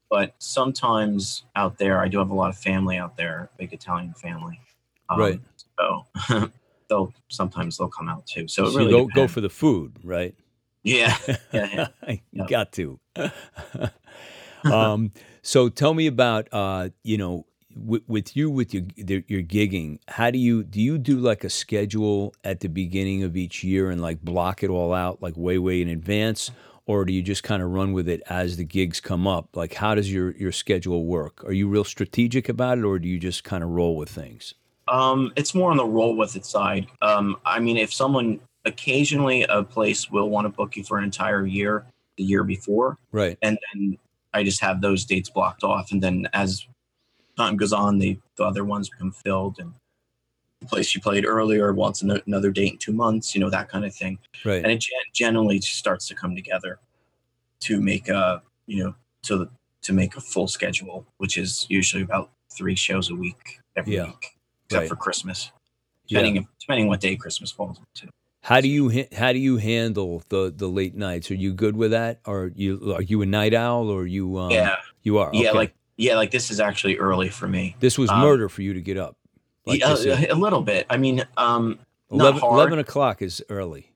[0.09, 4.13] But sometimes out there, I do have a lot of family out there, big Italian
[4.13, 4.59] family.
[5.09, 5.39] Um, Right.
[5.79, 6.05] So
[6.89, 8.47] they'll sometimes they'll come out too.
[8.47, 10.35] So it So really go go for the food, right?
[10.83, 11.17] yeah.
[11.53, 12.45] Yeah, you Yeah.
[12.47, 12.99] got to.
[14.63, 19.41] um, so tell me about uh, you know with, with you with your the- your
[19.41, 19.99] gigging.
[20.07, 23.89] How do you do you do like a schedule at the beginning of each year
[23.89, 26.51] and like block it all out like way way in advance,
[26.85, 29.49] or do you just kind of run with it as the gigs come up?
[29.55, 31.43] Like how does your your schedule work?
[31.43, 34.53] Are you real strategic about it, or do you just kind of roll with things?
[34.87, 36.87] Um, it's more on the roll with it side.
[37.01, 41.03] Um, I mean, if someone occasionally a place will want to book you for an
[41.03, 41.85] entire year,
[42.17, 43.37] the year before, Right.
[43.41, 43.97] and then
[44.33, 46.67] I just have those dates blocked off, and then as
[47.37, 49.73] time goes on, the, the other ones become filled, and
[50.61, 53.69] the place you played earlier wants ano- another date in two months, you know that
[53.69, 54.63] kind of thing, Right.
[54.63, 56.79] and it gen- generally just starts to come together
[57.61, 59.49] to make a you know to
[59.83, 64.05] to make a full schedule, which is usually about three shows a week every Yeah.
[64.05, 64.89] week, except Right.
[64.89, 65.51] for Christmas
[66.07, 66.19] Yeah.
[66.21, 68.11] depending depending what day Christmas falls into.
[68.41, 71.29] How do you how do you handle the the late nights?
[71.31, 72.19] Are you good with that?
[72.25, 75.57] Or you are you a night owl or you um, yeah, you are yeah, Okay.
[75.57, 77.75] like yeah, like this is actually early for me.
[77.79, 79.15] this was um, murder for you to get up.
[79.65, 79.93] Like Yeah,
[80.31, 80.85] a, little bit.
[80.89, 81.79] I mean, um,
[82.11, 82.53] not 11, hard.
[82.59, 83.91] 11 o'clock is early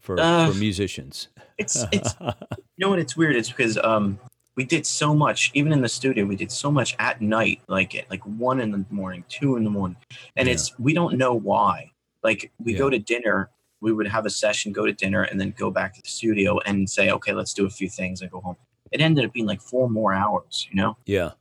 [0.00, 1.28] for Uh, for musicians.
[1.58, 2.32] it's it's you
[2.78, 2.98] know what?
[2.98, 3.36] It's weird.
[3.36, 4.18] It's because um,
[4.54, 7.94] we did so much, even in the studio, we did so much at night, like
[7.94, 9.96] at like one in the morning, two in the morning,
[10.36, 10.54] and Yeah.
[10.54, 11.90] it's we don't know why.
[12.22, 12.78] Like we Yeah.
[12.78, 13.50] go to dinner,
[13.82, 16.58] we would have a session, go to dinner, and then go back to the studio
[16.60, 18.56] and say, okay, let's do a few things and go home.
[18.92, 20.96] It ended up being like four more hours, you know.
[21.06, 21.32] yeah,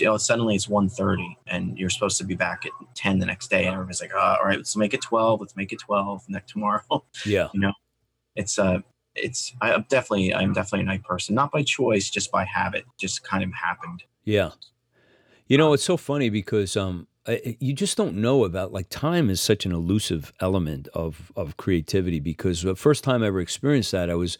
[0.00, 3.48] you know, suddenly it's 1.30 and you're supposed to be back at 10 the next
[3.48, 6.24] day and everybody's like oh, all right let's make it 12 let's make it 12
[6.28, 6.82] next tomorrow.
[7.26, 7.72] Yeah, you know,
[8.36, 8.78] it's uh
[9.14, 11.34] it's i'm definitely i'm definitely a night person.
[11.34, 14.04] Not by choice just by habit just kind of happened.
[14.24, 14.50] Yeah.
[15.46, 17.06] You know, it's so funny because um,
[17.60, 22.20] you just don't know about like time is such an elusive element of of creativity
[22.20, 24.38] because the first time I ever experienced that I was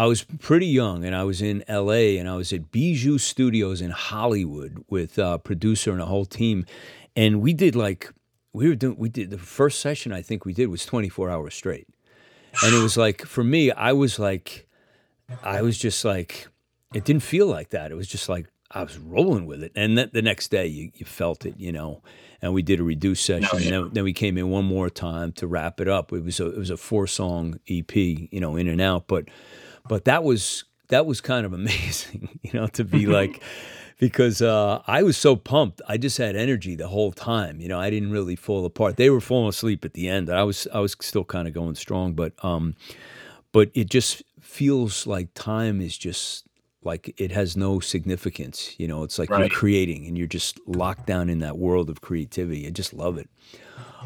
[0.00, 3.82] I was pretty young and I was in LA and I was at Bijou Studios
[3.82, 6.64] in Hollywood with a producer and a whole team
[7.14, 8.10] and we did like
[8.54, 11.52] we were doing we did the first session I think we did was 24 hours
[11.52, 11.86] straight.
[12.64, 14.66] And it was like for me I was like
[15.42, 16.48] I was just like
[16.94, 17.92] it didn't feel like that.
[17.92, 19.72] It was just like I was rolling with it.
[19.76, 22.02] And then the next day you, you felt it, you know.
[22.40, 23.50] And we did a reduced session.
[23.52, 23.70] Oh, yeah.
[23.70, 26.10] then, then, we came in one more time to wrap it up.
[26.10, 29.06] It was a it was a four song EP, you know, in and out.
[29.06, 29.26] But
[29.90, 33.42] but that was that was kind of amazing, you know, to be like
[33.98, 35.82] because uh, I was so pumped.
[35.88, 37.60] I just had energy the whole time.
[37.60, 38.96] You know, I didn't really fall apart.
[38.96, 40.30] They were falling asleep at the end.
[40.30, 42.76] I was I was still kind of going strong, but um,
[43.50, 46.46] but it just feels like time is just
[46.84, 48.76] like it has no significance.
[48.78, 49.40] You know, it's like right.
[49.40, 52.64] you're creating and you're just locked down in that world of creativity.
[52.64, 53.28] I just love it.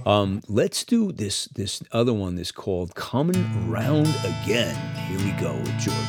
[0.06, 4.76] Um, let's do this this other one that's called Coming Round Again.
[5.08, 6.04] Here we go with Jordan.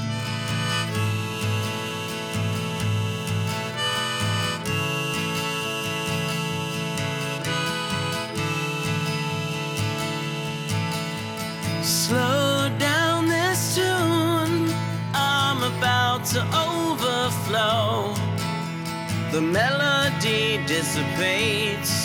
[11.84, 14.74] Slow down this tune.
[15.13, 18.13] I'm about to overflow.
[19.32, 22.05] The melody dissipates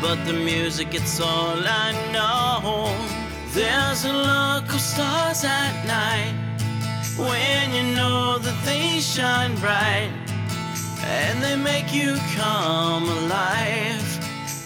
[0.00, 2.94] but the music, it's all I know.
[3.52, 6.34] There's a look of stars at night
[7.16, 10.10] when you know that they shine bright
[11.02, 14.08] and they make you come alive.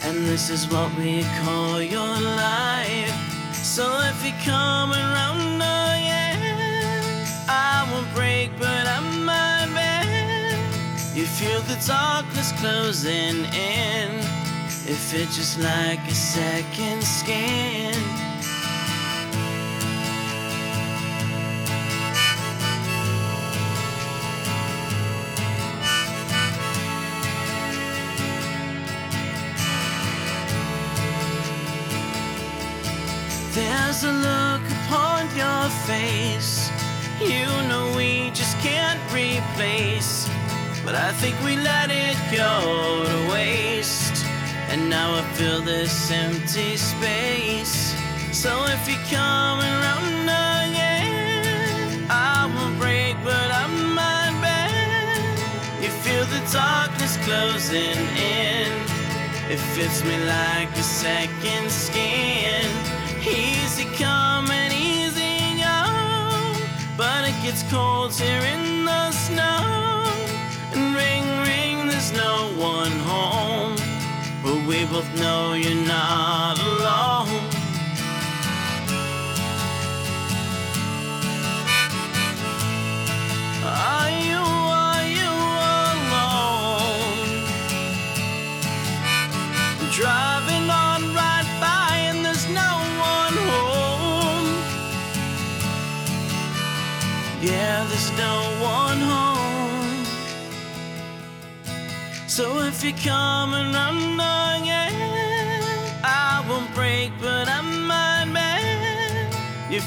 [0.05, 3.15] And this is what we call your life.
[3.55, 11.17] So if you come around, oh round again, I won't break, but I might bend.
[11.17, 14.42] You feel the darkness closing in.
[14.85, 17.95] If it's just like a second skin.
[33.55, 36.71] There's a look upon your face.
[37.21, 40.29] You know we just can't replace.
[40.85, 44.02] But I think we let it go to waste.
[44.73, 47.95] And now I feel this empty space.
[48.33, 55.85] So if you're coming round again, I won't break, but I might bend.
[55.85, 58.73] You feel the darkness closing in.
[59.53, 62.65] It fits me like a second skin.
[63.21, 65.85] Easy come and easy go.
[66.97, 70.09] But it gets cold here in the snow.
[70.73, 73.82] And ring, ring, there's no one home.
[74.83, 77.29] We both know you're not alone.
[83.65, 84.43] Are you,
[84.83, 85.31] are you
[85.95, 87.15] alone?
[89.93, 92.73] Driving on right by and there's no
[93.15, 94.49] one home.
[97.41, 100.05] Yeah, there's no one home.
[102.27, 104.32] So if you're coming round You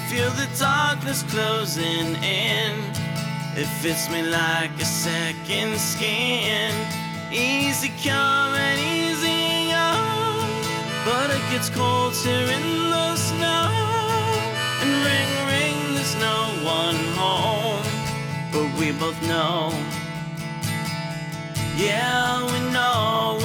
[0.10, 2.74] feel the darkness closing in.
[3.56, 6.74] It fits me like a second skin.
[7.32, 9.92] Easy come and easy go.
[11.06, 13.72] But it gets cold here in the snow.
[14.82, 17.84] And ring, ring, there's no one home.
[18.52, 19.72] But we both know.
[21.78, 23.45] Yeah, we know, we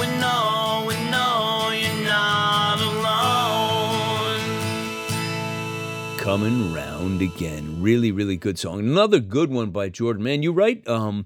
[6.21, 7.81] coming round again.
[7.81, 8.77] Really, really good song.
[8.77, 10.21] Another good one by Jordan.
[10.23, 11.25] Man, you write um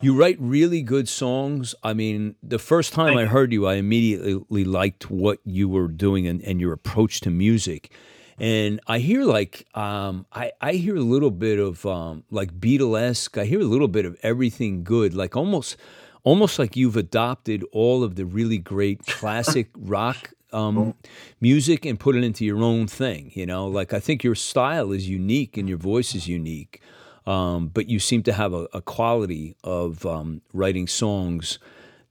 [0.00, 1.74] you write really good songs.
[1.82, 6.28] I mean, the first time I heard you, I immediately liked what you were doing
[6.28, 7.92] and, and your approach to music.
[8.38, 13.36] And I hear like um, I, I hear a little bit of um, like Beatlesque.
[13.40, 15.76] I hear a little bit of everything good, like almost
[16.22, 20.94] almost like you've adopted all of the really great classic rock um,
[21.40, 23.30] music and put it into your own thing.
[23.34, 26.82] You know, like I think your style is unique and your voice is unique,
[27.26, 31.58] um, but you seem to have a, a quality of um, writing songs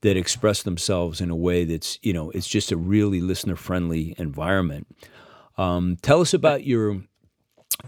[0.02, 4.14] that express themselves in a way that's you know it's just a really listener friendly
[4.18, 4.86] environment.
[5.58, 7.02] Um, tell us about your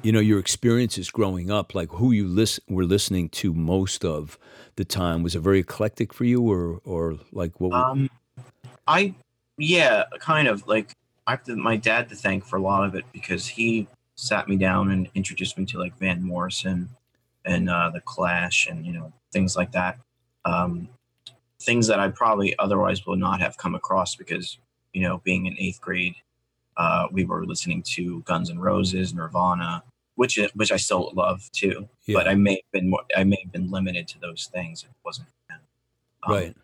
[0.03, 4.39] you know your experiences growing up like who you listen were listening to most of
[4.77, 8.11] the time was it very eclectic for you or or like what um
[8.87, 9.15] I
[9.59, 10.95] yeah, kind of like
[11.27, 14.49] I have to, my dad to thank for a lot of it because he sat
[14.49, 16.89] me down and introduced me to like Van Morrison
[17.45, 19.99] and uh, the Clash and you know things like that.
[20.45, 20.89] Um,
[21.61, 24.59] things that I probably otherwise would not have come across because
[24.93, 26.17] you know being in eighth grade,
[26.77, 29.83] uh, we were listening to Guns N' Roses, Nirvana,
[30.17, 31.89] which which I still love too.
[32.07, 32.19] Yeah.
[32.19, 34.83] But I may have been more, I may have been limited to those things.
[34.83, 35.29] It wasn't
[36.27, 36.57] um, right.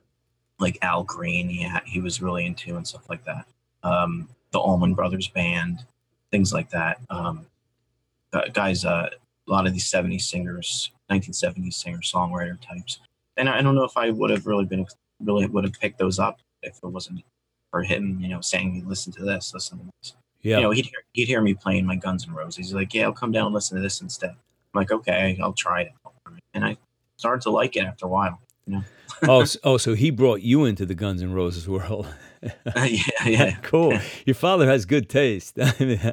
[0.61, 3.47] Like Al Green, he had, he was really into and stuff like that.
[3.83, 5.85] Um, the Allman Brothers Band,
[6.31, 7.01] things like that.
[7.09, 7.47] Um,
[8.53, 9.09] guys, uh,
[9.49, 13.01] a lot of these 70s singers, 1970s singer songwriter types.
[13.37, 14.87] And I don't know if I would have really been,
[15.21, 17.25] really would have picked those up if it wasn't
[17.71, 20.15] for him, you know, saying, listen to this, listen to this.
[20.43, 20.57] Yeah.
[20.57, 22.57] You know, he'd hear, he'd hear me playing my Guns and Roses.
[22.57, 24.31] He's like, yeah, I'll come down and listen to this instead.
[24.31, 24.37] I'm
[24.75, 25.93] like, okay, I'll try it.
[26.55, 26.77] And I
[27.17, 28.41] started to like it after a while.
[28.67, 28.83] You know?
[29.29, 32.07] oh, so, oh, so he brought you into the Guns N' Roses world.
[32.77, 33.57] yeah, yeah.
[33.63, 33.99] cool.
[34.25, 35.55] Your father has good taste.
[35.79, 36.13] yeah.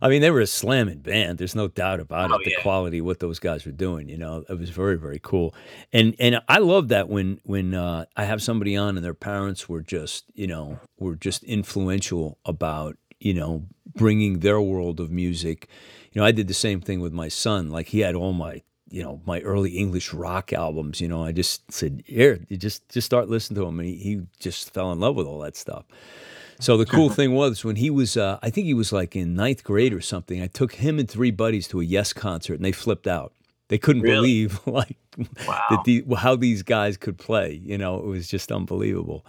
[0.00, 1.38] I mean, they were a slamming band.
[1.38, 2.44] There's no doubt about Oh, it.
[2.44, 2.62] The yeah.
[2.62, 5.54] quality of what those guys were doing, you know, it was very, very cool.
[5.92, 9.68] And and I love that when when uh, I have somebody on and their parents
[9.68, 15.68] were just, you know, were just influential about, you know, bringing their world of music.
[16.12, 17.70] You know, I did the same thing with my son.
[17.70, 18.62] Like he had all my
[18.92, 21.00] you know my early English rock albums.
[21.00, 23.96] You know, I just said, "Here, you just just start listening to them," and he,
[23.96, 25.84] he just fell in love with all that stuff.
[26.60, 29.34] So the cool thing was when he was, uh, I think he was like in
[29.34, 30.40] ninth grade or something.
[30.40, 33.32] I took him and three buddies to a Yes concert, and they flipped out.
[33.68, 34.16] They couldn't Really?
[34.46, 34.96] believe like
[35.46, 35.64] Wow.
[35.70, 37.60] that the, how these guys could play.
[37.64, 39.24] You know, it was just unbelievable.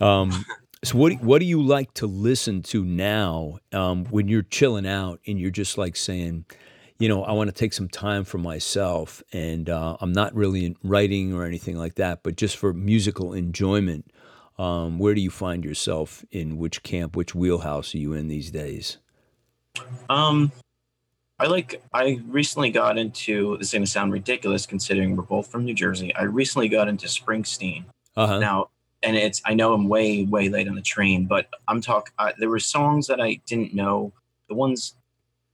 [0.00, 0.44] Um,
[0.84, 5.20] so what what do you like to listen to now um, when you're chilling out
[5.26, 6.44] and you're just like saying,
[6.98, 10.76] you know, I want to take some time for myself and uh, I'm not really
[10.84, 14.10] writing or anything like that, but just for musical enjoyment.
[14.58, 18.50] Um, where do you find yourself in which camp, which wheelhouse are you in these
[18.50, 18.98] days?
[20.10, 20.52] Um,
[21.38, 21.82] I like.
[21.92, 23.56] I recently got into.
[23.56, 26.14] This is gonna sound ridiculous considering we're both from New Jersey.
[26.14, 28.38] I recently got into Springsteen Uh huh.
[28.38, 28.68] now,
[29.02, 29.40] and it's.
[29.44, 32.12] I know I'm way way late on the train, but I'm talking.
[32.38, 34.12] There were songs that I didn't know.
[34.48, 34.94] The ones.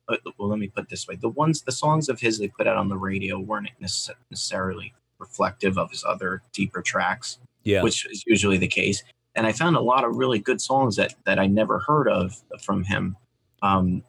[0.09, 2.48] Uh, well, let me put it this way: the ones, the songs of his they
[2.48, 7.82] put out on the radio weren't necessarily reflective of his other deeper tracks Yeah.
[7.82, 9.02] which is usually the case.
[9.34, 12.40] And I found a lot of really good songs that that I never heard of
[12.62, 13.16] from him
[13.62, 14.02] um,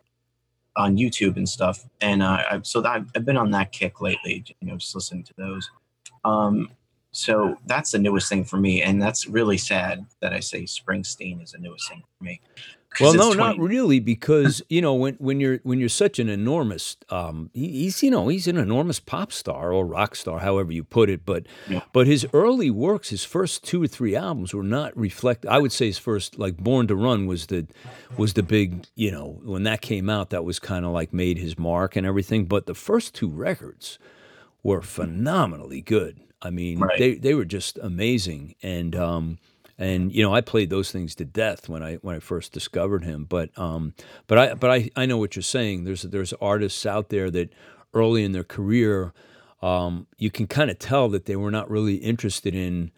[0.78, 1.84] on YouTube and stuff.
[2.00, 5.24] And uh, I've, so that, I've been on that kick lately, you know, just listening
[5.24, 5.70] to those.
[6.24, 6.70] Um,
[7.12, 11.42] so that's the newest thing for me, and that's really sad that I say Springsteen
[11.44, 12.40] is the newest thing for me.
[13.00, 16.28] Well, no, 20 not really, because you know when when you're when you're such an
[16.28, 20.72] enormous, um, he, he's you know he's an enormous pop star or rock star, however
[20.72, 21.26] you put it.
[21.26, 21.82] But Yeah.
[21.94, 25.46] but his early works, his first two or three albums were not reflect.
[25.46, 27.68] I would say his first, like Born to Run, was the
[28.18, 31.38] was the big you know when that came out, that was kind of like made
[31.38, 32.46] his mark and everything.
[32.46, 34.00] But the first two records
[34.64, 36.20] were phenomenally good.
[36.42, 36.98] I mean, Right.
[36.98, 39.38] they they were just amazing, and um,
[39.80, 43.06] and you know, I played those things to death when I when I first discovered
[43.06, 43.24] him.
[43.24, 43.94] But um,
[44.28, 45.86] but I but I I know what you're saying.
[45.86, 47.54] There's there's artists out there that
[47.94, 49.14] early in their career,
[49.62, 52.92] um, you can kind of tell that they were not really interested in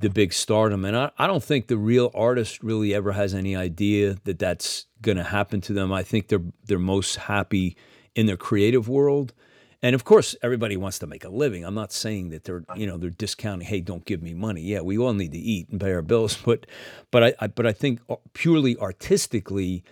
[0.00, 0.84] the big stardom.
[0.84, 4.86] And I, I don't think the real artist really ever has any idea that that's
[5.00, 5.92] going to happen to them.
[5.92, 7.76] I think they're they're most happy
[8.16, 9.34] in their creative world.
[9.82, 11.64] And of course, everybody wants to make a living.
[11.64, 13.66] I'm not saying that they're, you know, they're discounting.
[13.68, 14.60] Hey, don't give me money.
[14.60, 16.36] Yeah, we all need to eat and pay our bills.
[16.44, 16.66] But,
[17.10, 18.00] but I, I but I think
[18.32, 19.84] purely artistically,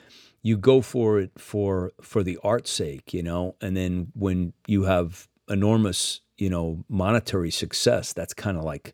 [0.43, 3.55] you go for it for for the art's sake, you know.
[3.61, 8.93] And then when you have enormous, you know, monetary success, that's kind of like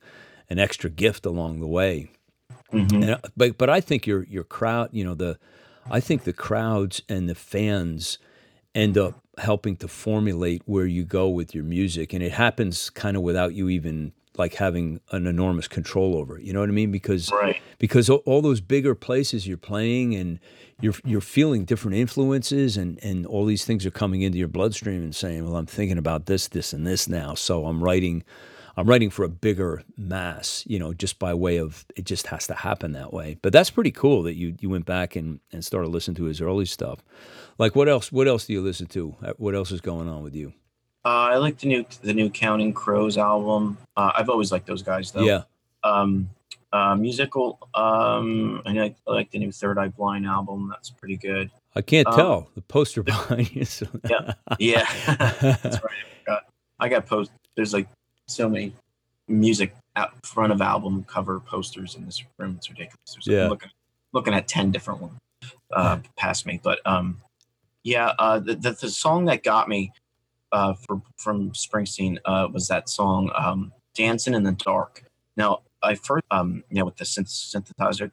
[0.50, 2.10] an extra gift along the way.
[2.72, 3.14] Mhm.
[3.14, 5.38] And, but but I think your your crowd, you know, the
[5.90, 8.18] I think the crowds and the fans
[8.74, 13.16] end up helping to formulate where you go with your music, and it happens kind
[13.16, 16.44] of without you even like having an enormous control over it.
[16.44, 16.90] You know what I mean?
[16.90, 17.60] Because Right.
[17.78, 20.38] because all, all those bigger places you're playing and
[20.80, 25.02] you're you're feeling different influences and and all these things are coming into your bloodstream
[25.02, 28.24] and saying, well, I'm thinking about this, this, and this now, so I'm writing.
[28.76, 32.46] I'm writing for a bigger mass, you know, just by way of it just has
[32.46, 33.36] to happen that way.
[33.42, 36.40] But that's pretty cool that you you went back and, and started listening to his
[36.40, 37.00] early stuff.
[37.58, 39.14] Like what else what else do you listen to?
[39.22, 40.52] Uh, What else is going on with you?
[41.04, 43.76] Uh, I like the new the new Counting Crows album.
[43.96, 45.24] Uh, I've always liked those guys though.
[45.24, 45.42] Yeah.
[45.84, 46.30] um
[46.72, 51.18] uh musical um i like, I like the new third eye blind album that's pretty
[51.18, 52.48] good I can't Um, tell.
[52.54, 53.64] The poster behind you.
[53.66, 53.86] So.
[54.08, 54.32] Yeah.
[54.58, 56.42] yeah that's right I, forgot.
[56.80, 57.88] I got post there's like
[58.32, 58.72] so many
[59.28, 62.54] music out front of album cover posters in this room.
[62.58, 62.98] It's ridiculous.
[63.14, 63.48] There's, Yeah.
[63.48, 63.70] Looking,
[64.12, 65.18] looking at ten different ones
[65.72, 67.20] uh, past me, but um,
[67.84, 69.92] yeah, uh, the, the the song that got me
[70.52, 75.04] uh, for, from Springsteen uh, was that song um, "Dancing in the Dark."
[75.36, 78.10] Now, I first um, you know with the synth- synthesizer,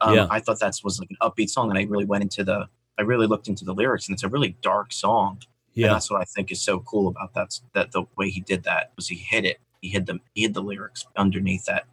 [0.00, 0.26] um, Yeah.
[0.30, 3.02] I thought that was like an upbeat song, and I really went into the I
[3.02, 5.40] really looked into the lyrics, and it's a really dark song.
[5.74, 5.92] And Yeah.
[5.92, 7.58] that's what I think is so cool about that.
[7.74, 9.58] That the way he did that was he hid it.
[9.80, 10.20] He hid them.
[10.34, 11.86] He hid the lyrics underneath that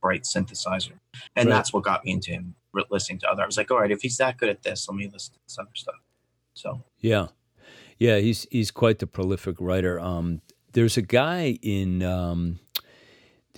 [0.00, 0.92] bright synthesizer,
[1.34, 1.54] and Right.
[1.54, 2.54] that's what got me into him
[2.90, 3.42] listening to other.
[3.42, 5.40] I was like, all right, if he's that good at this, let me listen to
[5.46, 5.96] this other stuff.
[6.54, 7.28] So Yeah,
[7.98, 9.98] yeah, he's he's quite the prolific writer.
[10.00, 10.40] Um,
[10.72, 12.60] there's a guy in um,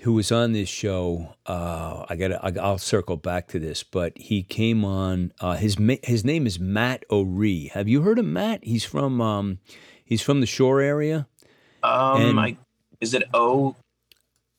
[0.03, 1.35] who was on this show.
[1.47, 2.59] Uh, I got.
[2.59, 5.33] I'll circle back to this, but he came on.
[5.41, 7.69] Uh, his his name is Matt O'Ree.
[7.75, 8.65] Have you heard of Matt?
[8.65, 9.59] He's from um,
[10.05, 11.27] he's from the Shore area.
[11.83, 12.57] um, And- I,
[13.01, 13.77] is it O?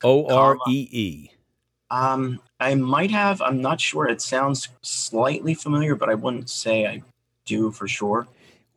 [0.04, 1.32] O R E E.
[1.92, 3.42] Um, I might have.
[3.42, 4.08] I'm not sure.
[4.08, 7.02] It sounds slightly familiar, but I wouldn't say I
[7.46, 8.28] do for sure.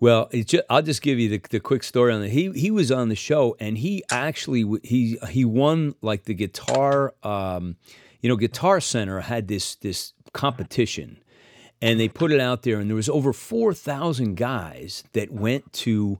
[0.02, 2.30] Well, it's ju- I'll just give you the, the quick story on it.
[2.30, 7.14] He he was on the show and he actually he he won like the guitar.
[7.22, 7.76] Um,
[8.20, 11.22] you know, Guitar Center had this this competition,
[11.80, 15.72] and they put it out there, and there was over four thousand guys that went
[15.74, 16.18] to,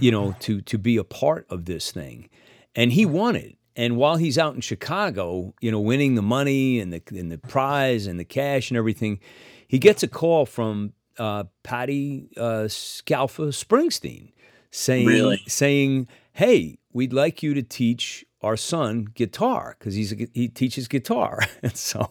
[0.00, 2.30] you know, to to be a part of this thing,
[2.74, 3.58] and he won it.
[3.76, 7.36] And while he's out in Chicago, you know, winning the money and the and the
[7.36, 9.20] prize and the cash and everything,
[9.66, 14.32] he gets a call from uh, Patti uh, Scialfa Springsteen
[14.70, 15.42] saying Really?
[15.46, 20.88] saying, "Hey, we'd like you to teach our son guitar because he's a, he teaches
[20.88, 22.10] guitar." and so,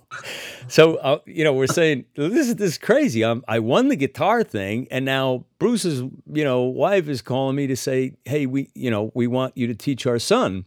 [0.67, 3.23] so uh, you know, we're saying this is this is crazy.
[3.23, 7.67] I'm, I won the guitar thing, and now Bruce's you know wife is calling me
[7.67, 10.65] to say, "Hey, we you know we want you to teach our son."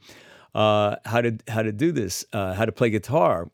[0.52, 3.48] Uh, how to how to do this, uh, how to play guitar,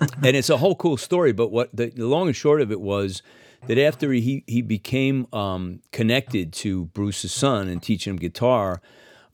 [0.00, 1.30] and it's a whole cool story.
[1.30, 3.22] But what the, the long and short of it was
[3.66, 8.80] that after he he became um, connected to Bruce's son and teaching him guitar,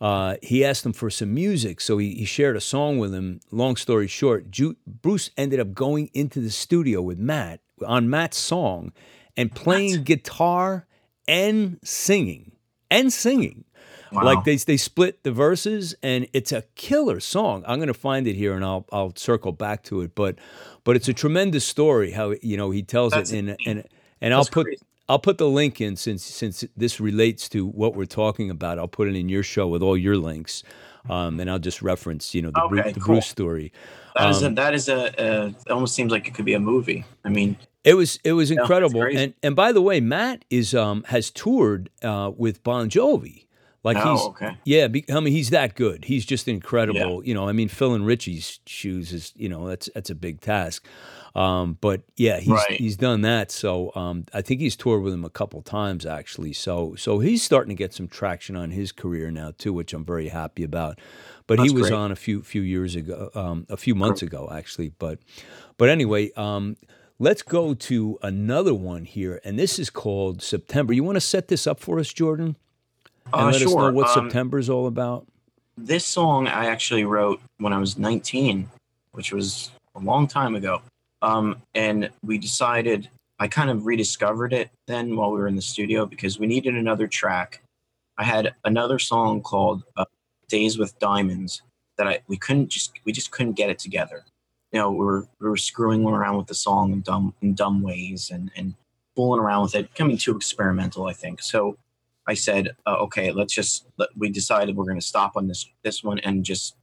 [0.00, 1.80] uh, he asked him for some music.
[1.80, 3.40] So he, he shared a song with him.
[3.50, 8.38] Long story short, Ju- Bruce ended up going into the studio with Matt on Matt's
[8.38, 8.92] song
[9.36, 10.86] and playing guitar
[11.28, 12.52] and singing
[12.90, 13.64] and singing.
[14.12, 14.24] Wow.
[14.24, 17.64] Like they they split the verses, and it's a killer song.
[17.66, 20.14] I'm gonna find it here, and I'll I'll circle back to it.
[20.14, 20.36] But
[20.84, 22.10] but it's a tremendous story.
[22.10, 23.84] How you know he tells That's it in.
[24.22, 24.82] And and I'll put crazy.
[25.08, 28.78] I'll put the link in since since this relates to what we're talking about.
[28.78, 30.62] I'll put it in your show with all your links,
[31.10, 33.14] um, and I'll just reference you know the, Okay, the cool.
[33.16, 33.72] Bruce story.
[34.16, 36.60] That is Um, a that is a, a almost seems like it could be a
[36.60, 37.04] movie.
[37.24, 39.02] I mean, It was it was incredible.
[39.02, 43.46] and and by the way, Matt is um has toured uh, with Bon Jovi.
[43.84, 44.56] Like oh, he's okay.
[44.64, 46.04] Yeah, I mean he's that good.
[46.04, 47.24] He's just incredible.
[47.24, 50.40] You know, I mean fill and Richie's shoes is you know that's that's a big
[50.40, 50.86] task.
[51.34, 52.72] Um, but yeah, he's Right.
[52.78, 53.50] he's done that.
[53.50, 56.52] So um, I think he's toured with him a couple times actually.
[56.52, 60.04] So so he's starting to get some traction on his career now too, which I'm
[60.04, 60.98] very happy about.
[61.46, 61.92] But he was great.
[61.94, 64.90] on a few few years ago, um, a few months ago actually.
[64.98, 65.18] But
[65.78, 66.76] but anyway, um,
[67.18, 70.92] let's go to another one here, and this is called September.
[70.92, 72.56] You want to set this up for us, Jordan?
[73.26, 73.92] and Uh, let us know sure.
[73.92, 75.26] what Um, is all about.
[75.78, 78.68] this song I actually wrote when I was 19,
[79.12, 80.82] which was a long time ago.
[81.22, 83.08] Um, and we decided,
[83.38, 86.74] I kind of rediscovered it then while we were in the studio because we needed
[86.74, 87.62] another track.
[88.18, 90.04] I had another song called uh,
[90.48, 91.62] Days with Diamonds
[91.96, 94.24] that I we couldn't just we just couldn't get it together.
[94.72, 97.82] You know, we were we were screwing around with the song in dumb in dumb
[97.82, 98.74] ways and and
[99.14, 101.42] fooling around with it, becoming too experimental, I think.
[101.42, 101.76] So
[102.26, 103.86] I said, uh, okay, let's just.
[103.98, 106.76] Let, we decided we're going to stop on this this one and just.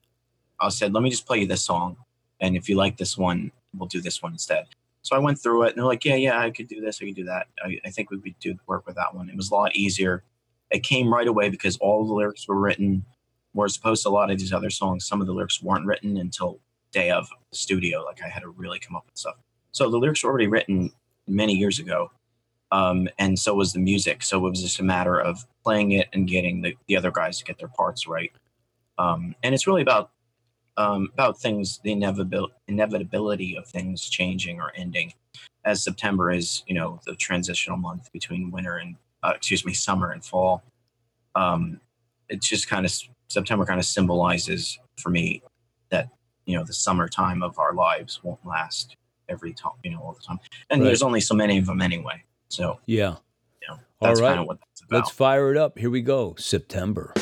[0.59, 1.95] I said, let me just play you this song,
[2.41, 4.65] and if you like this one, we'll do this one instead.
[5.01, 7.05] So I went through it, and they're like, yeah, yeah, I could do this, I
[7.05, 7.47] could do that.
[7.63, 9.30] I, I think we could do work with that one.
[9.30, 10.24] It was a lot easier.
[10.72, 13.05] It came right away because all the lyrics were written.
[13.53, 16.17] Whereas opposed to a lot of these other songs, some of the lyrics weren't written
[16.17, 16.59] until
[16.91, 18.03] day of the studio.
[18.03, 19.38] Like I had to really come up with stuff.
[19.72, 20.91] So the lyrics were already written
[21.28, 22.11] many years ago
[22.72, 24.24] um, and so was the music.
[24.24, 27.39] So it was just a matter of playing it and getting the, the other guys
[27.39, 28.32] to get their parts right.
[28.97, 30.11] Um, and it's really about
[30.80, 35.13] um, about things, the inevitabil- inevitability of things changing or ending,
[35.65, 40.11] as September is, you know, the transitional month between winter and uh, excuse me, summer
[40.11, 40.63] and fall.
[41.36, 41.82] Um,
[42.30, 42.93] it's just kind of
[43.27, 45.43] September kind of symbolizes for me
[45.89, 46.09] that
[46.45, 48.95] you know the summertime of our lives won't last
[49.27, 50.39] every time, you know, all the time.
[50.69, 50.88] And Right.
[50.88, 52.23] there's only so many of them anyway.
[52.47, 53.17] So Yeah.
[53.61, 54.30] you know, that's right.
[54.30, 54.95] kind of what that's about.
[54.97, 55.77] Let's fire it up.
[55.77, 56.36] Here we go.
[56.38, 57.13] September.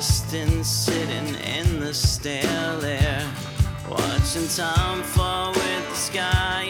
[0.00, 3.22] Distance sitting in the stale air.
[3.86, 6.69] Watching time fall with the sky,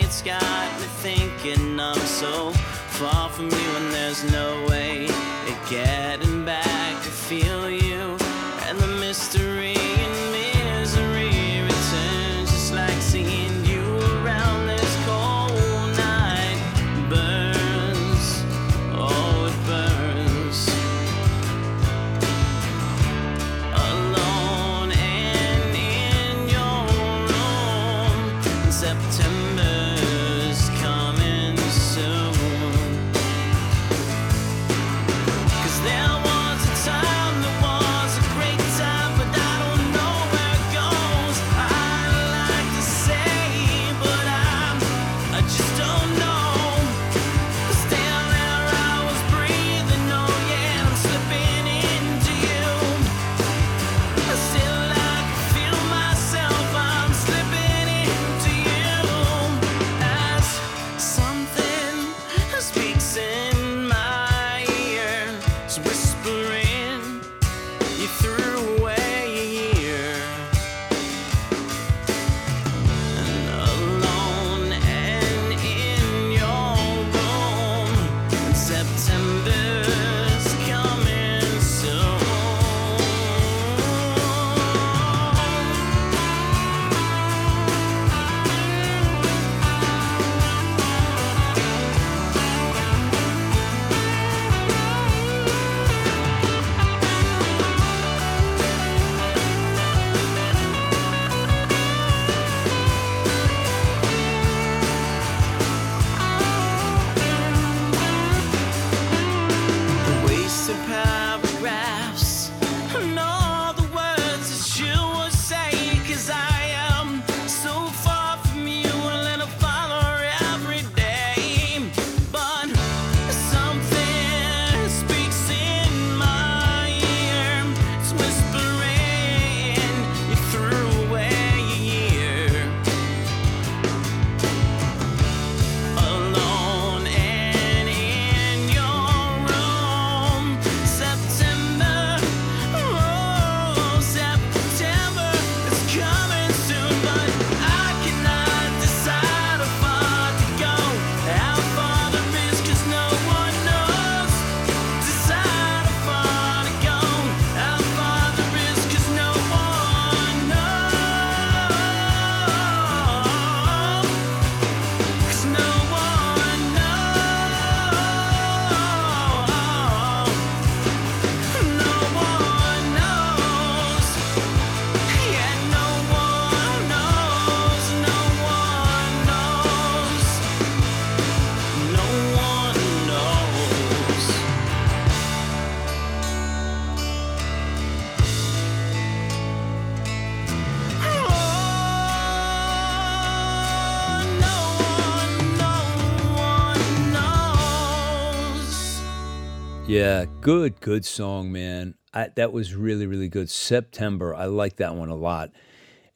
[200.41, 201.95] good, good song, man.
[202.13, 203.51] I, that was really, really good.
[203.51, 205.51] September, I like that one a lot,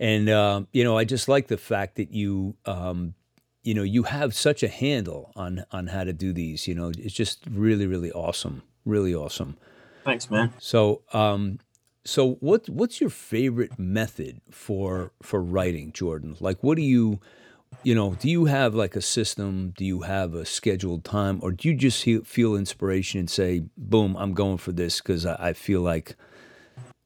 [0.01, 3.15] and um, you know, I just like the fact that you, um,
[3.63, 6.67] you know, you have such a handle on on how to do these.
[6.67, 9.57] You know, it's just really, really awesome, really awesome.
[10.05, 10.53] Thanks, man.
[10.59, 11.59] So, um,
[12.05, 16.37] so what what's your favorite method for for writing, Jordan?
[16.41, 17.21] Like, what do you,
[17.83, 19.73] you know, do you have like a system?
[19.77, 23.65] Do you have a scheduled time, or do you just he- feel inspiration and say,
[23.77, 26.17] "Boom, I'm going for this" because I, I feel like,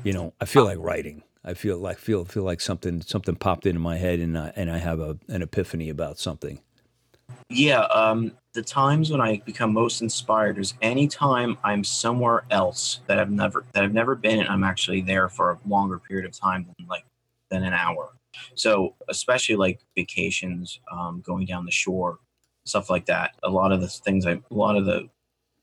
[0.05, 1.23] you know, I feel like writing.
[1.45, 4.71] I feel like feel feel like something something popped into my head, and I, and
[4.71, 6.61] I have a, an epiphany about something.
[7.51, 13.19] Yeah, um, the times when I become most inspired is anytime I'm somewhere else that
[13.19, 16.33] I've never that I've never been, and I'm actually there for a longer period of
[16.33, 17.05] time than like
[17.51, 18.11] than an hour.
[18.55, 22.19] So especially like vacations, um, going down the shore,
[22.65, 23.33] stuff like that.
[23.43, 25.09] A lot of the things I, a lot of the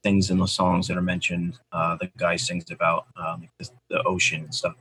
[0.03, 4.03] things in the songs that are mentioned, uh, the guy sings about um, the, the
[4.03, 4.75] ocean and stuff.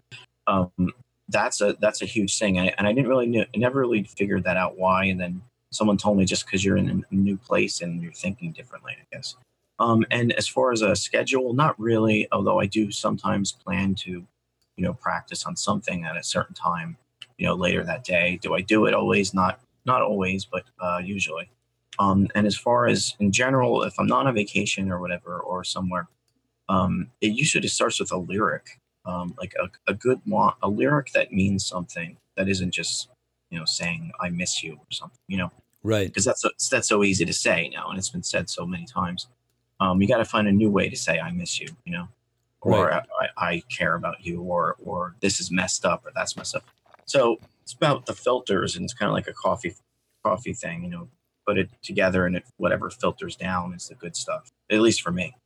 [0.46, 0.92] Um,
[1.28, 4.04] that's a that's a huge thing, and I, and I didn't really knew, never really
[4.04, 5.06] figured that out why.
[5.06, 8.52] And then someone told me just because you're in a new place and you're thinking
[8.52, 9.36] differently, I guess.
[9.78, 12.28] Um, and as far as a schedule, not really.
[12.30, 16.96] Although I do sometimes plan to, you know, practice on something at a certain time,
[17.38, 18.38] you know, later that day.
[18.42, 19.34] Do I do it always?
[19.34, 21.50] Not not always, but uh, usually.
[21.98, 25.38] Um, and as far as in general, if I'm not on a vacation or whatever
[25.38, 26.08] or somewhere,
[26.68, 31.12] um, it usually starts with a lyric, um, like a, a good one, a lyric
[31.12, 33.08] that means something that isn't just
[33.50, 36.08] you know saying "I miss you" or something, you know, Right.
[36.08, 38.86] because that's so, that's so easy to say now, and it's been said so many
[38.86, 39.28] times.
[39.80, 42.08] Um, you got to find a new way to say "I miss you," you know,
[42.60, 43.02] or Right.
[43.38, 46.64] I, I care about you, or or this is messed up, or that's messed up.
[47.06, 49.74] So it's about the filters, and it's kind of like a coffee
[50.24, 51.08] coffee thing, you know.
[51.46, 54.50] Put it together, and it whatever filters down is the good stuff.
[54.70, 55.36] At least for me.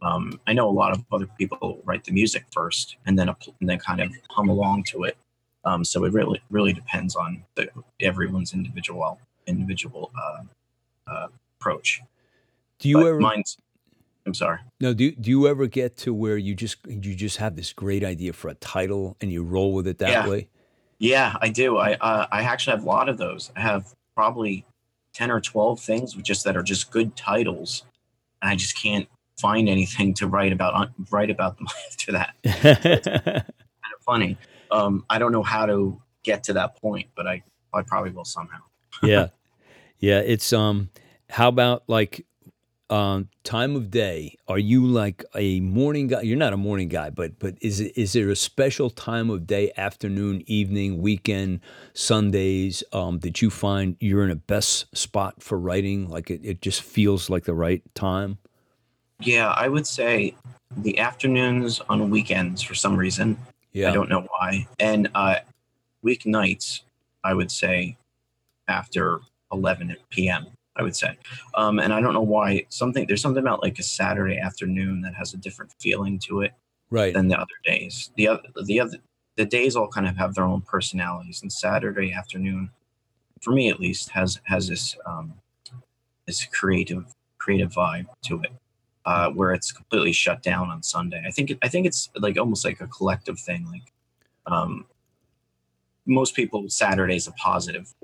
[0.00, 3.68] Um, I know a lot of other people write the music first, and then and
[3.68, 5.18] then kind of hum along to it.
[5.66, 7.68] Um, so it really really depends on the,
[8.00, 10.42] everyone's individual individual uh,
[11.10, 11.28] uh,
[11.60, 12.00] approach.
[12.78, 13.58] Do you But ever mine's.
[14.26, 14.60] I'm sorry.
[14.80, 14.94] no?
[14.94, 18.32] Do do you ever get to where you just you just have this great idea
[18.32, 20.28] for a title and you roll with it that Yeah.
[20.28, 20.48] way?
[21.04, 21.76] Yeah, I do.
[21.76, 23.52] I uh, I actually have a lot of those.
[23.54, 24.64] I have probably
[25.12, 27.84] ten or twelve things just that are just good titles,
[28.40, 29.06] and I just can't
[29.38, 32.34] find anything to write about on, write about them after that.
[33.44, 33.44] Kind
[33.94, 34.38] of funny.
[34.70, 37.42] Um, I don't know how to get to that point, but I
[37.74, 38.60] I probably will somehow.
[39.02, 39.28] yeah,
[39.98, 40.20] yeah.
[40.20, 40.88] It's um.
[41.28, 42.24] How about like
[42.90, 44.36] um time of day?
[44.46, 46.22] Are you like a morning guy?
[46.22, 49.46] You're not a morning guy, but but is it is there a special time of
[49.46, 51.60] day, afternoon, evening, weekend,
[51.94, 56.08] Sundays um, that you find you're in a best spot for writing?
[56.08, 58.38] Like it, it just feels like the right time.
[59.20, 60.34] Yeah, I would say
[60.76, 63.38] the afternoons on weekends for some reason.
[63.72, 63.90] Yeah.
[63.90, 64.66] I don't know why.
[64.78, 65.36] And uh,
[66.04, 66.80] weeknights,
[67.22, 67.96] I would say
[68.68, 69.20] after
[69.52, 70.46] 11 p.m.
[70.76, 71.16] I would say,
[71.54, 72.66] um, and I don't know why.
[72.68, 76.52] Something there's something about like a Saturday afternoon that has a different feeling to it
[76.90, 77.14] right.
[77.14, 78.10] than the other days.
[78.16, 78.98] The other the other
[79.36, 82.70] the days all kind of have their own personalities, and Saturday afternoon,
[83.40, 85.34] for me at least, has has this um,
[86.26, 88.52] this creative creative vibe to it,
[89.04, 91.22] uh, where it's completely shut down on Sunday.
[91.26, 93.66] I think it, I think it's like almost like a collective thing.
[93.70, 93.92] Like
[94.46, 94.86] um,
[96.06, 97.94] most people, Saturday's a positive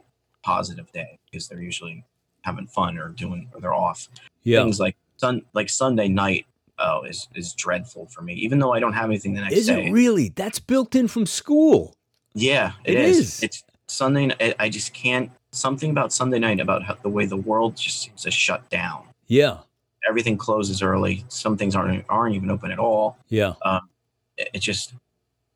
[0.43, 2.05] positive day because they're usually
[2.43, 4.09] having fun or doing or they're off
[4.45, 4.63] Yeah.
[4.63, 6.47] things like sun like Sunday night
[6.79, 8.35] oh is is dreadful for me.
[8.35, 9.87] Even though I don't have anything the next Is day.
[9.89, 10.31] it really?
[10.31, 11.95] That's built in from school.
[12.35, 13.19] yeah, It it is.
[13.19, 13.43] is.
[13.43, 14.55] It's Sunday.
[14.59, 15.31] I- just can't.
[15.53, 19.03] Something about Sunday night about how, the way the world just seems to shut down.
[19.27, 19.59] Yeah.
[20.09, 21.25] Everything closes early.
[21.29, 23.19] Some things aren't aren't even open at all.
[23.29, 23.55] Yeah.
[23.63, 23.89] Um,
[24.39, 24.95] it, it just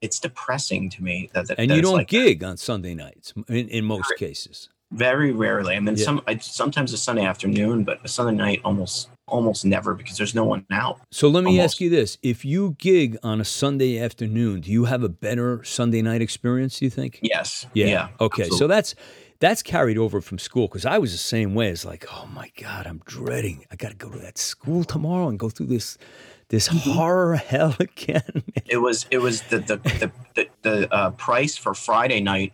[0.03, 2.17] it's depressing to me that, that And that you don't like that.
[2.25, 4.69] gig on Sunday nights in, in most cases.
[4.93, 5.75] Very rarely.
[5.77, 6.05] I mean, Yeah.
[6.05, 10.35] some I, sometimes a Sunday afternoon, but a Sunday night almost almost never because there's
[10.35, 11.01] no one out.
[11.11, 14.85] So let me ask you this: If you gig on a Sunday afternoon, do you
[14.85, 16.79] have a better Sunday night experience?
[16.79, 17.21] Do you think?
[17.23, 17.67] Yes.
[17.75, 17.87] Yeah.
[17.87, 18.09] Yeah.
[18.21, 18.49] okay.
[18.51, 18.95] So that's
[19.41, 21.69] that's carried over from school because I was the same way.
[21.71, 23.65] It's like, oh my god, I'm dreading.
[23.71, 25.99] I got to go to that school tomorrow and go through this
[26.49, 26.91] this Mm-hmm.
[26.91, 28.43] horror hell again.
[28.67, 32.53] It was it was the the the, the, the uh, price for Friday night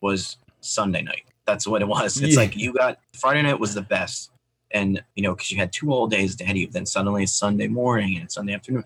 [0.00, 1.24] was Sunday night.
[1.48, 2.20] That's what it was.
[2.20, 2.42] It's Yeah.
[2.42, 4.30] like you got Friday night was the best,
[4.70, 6.68] and you know because you had two whole days ahead of you.
[6.70, 8.84] Then suddenly it's Sunday morning and it's Sunday afternoon,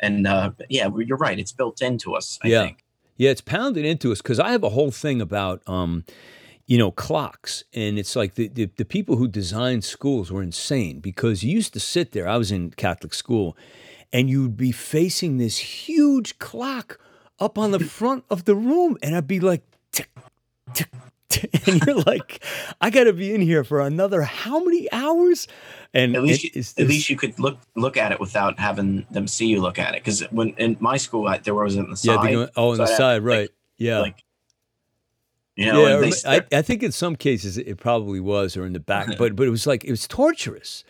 [0.00, 1.38] and uh, yeah, you're right.
[1.38, 2.38] It's built into us.
[2.44, 2.62] I Yeah.
[2.66, 2.84] think.
[3.16, 6.04] Yeah, it's pounded into us because I have a whole thing about, um,
[6.66, 7.62] you know, clocks.
[7.72, 11.72] And it's like the, the, the people who designed schools were insane because you used
[11.74, 12.26] to sit there.
[12.28, 13.56] I was in Catholic school
[14.12, 16.98] and you'd be facing this huge clock
[17.38, 18.98] up on the front of the room.
[19.00, 19.62] And I'd be like,
[19.92, 20.10] tick,
[20.72, 20.88] tick,
[21.66, 22.42] And you're like,
[22.80, 25.48] I got to be in here for another how many hours?
[25.92, 29.06] And At least, it- you, at least you could look look at it without having
[29.10, 30.02] them see you look at it.
[30.04, 32.32] Because when in my school, I, there was on the side.
[32.32, 33.48] go, oh, on so the have side, like- right.
[33.78, 33.98] Yeah.
[34.00, 34.24] Like,
[35.56, 38.80] you know, yeah, I, I think in some cases it probably was, or in the
[38.80, 40.84] back, but but it was like it was torturous to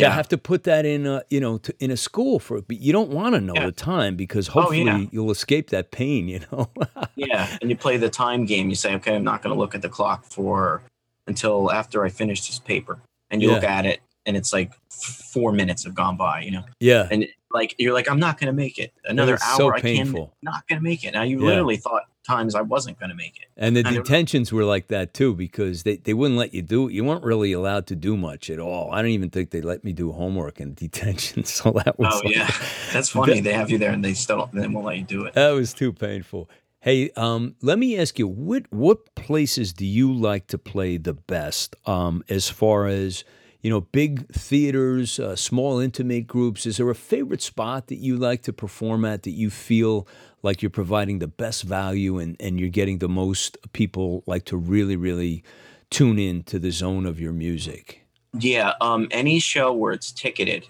[0.00, 0.10] Yeah.
[0.10, 2.60] have to put that in, a, you know, to, in a school for.
[2.62, 3.66] But you don't want to know Yeah.
[3.66, 5.04] the time because Oh, hopefully yeah.
[5.12, 6.28] you'll escape that pain.
[6.28, 6.70] You know.
[7.16, 8.68] Yeah, and you play the time game.
[8.68, 10.82] You say, okay, I'm not going to look at the clock for
[11.26, 12.98] until after I finish this paper,
[13.30, 16.40] and you look at it, and it's like four minutes have gone by.
[16.40, 17.08] You know, yeah.
[17.10, 18.92] and like you're like, I'm not going to make it.
[19.04, 19.82] Another hour, so I can't.
[19.84, 20.34] painful.
[20.42, 21.14] Not going to make it.
[21.14, 21.46] Now you Yeah.
[21.46, 23.46] literally thought times I wasn't going to make it.
[23.56, 24.02] And the I know.
[24.02, 27.52] detentions were like that too because they, they wouldn't let you do You weren't really
[27.52, 28.90] allowed to do much at all.
[28.92, 31.44] I don't even think they let me do homework in detention.
[31.44, 32.50] So that was Oh like- yeah,
[32.92, 33.40] that's funny.
[33.40, 35.34] They have you there, and they still don't, they won't let you do it.
[35.34, 36.50] That was too painful.
[36.80, 41.14] Hey, um, let me ask you, what what places do you like to play the
[41.14, 41.76] best?
[41.86, 43.24] Um, as far as
[43.64, 46.66] you know, big theaters, uh, small intimate groups.
[46.66, 50.06] Is there a favorite spot that you like to perform at that you feel
[50.42, 54.56] like you're providing the best value and and you're getting the most people like to
[54.58, 55.42] really really
[55.88, 58.04] tune in to the zone of your music?
[58.38, 60.66] Yeah, um, any show where it's ticketed,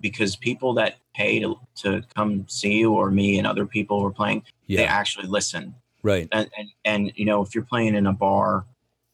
[0.00, 4.06] because people that pay to, to come see you or me and other people who
[4.06, 4.82] are playing, Yeah.
[4.82, 5.74] they actually listen.
[6.04, 6.28] Right.
[6.30, 8.66] And, and and you know, if you're playing in a bar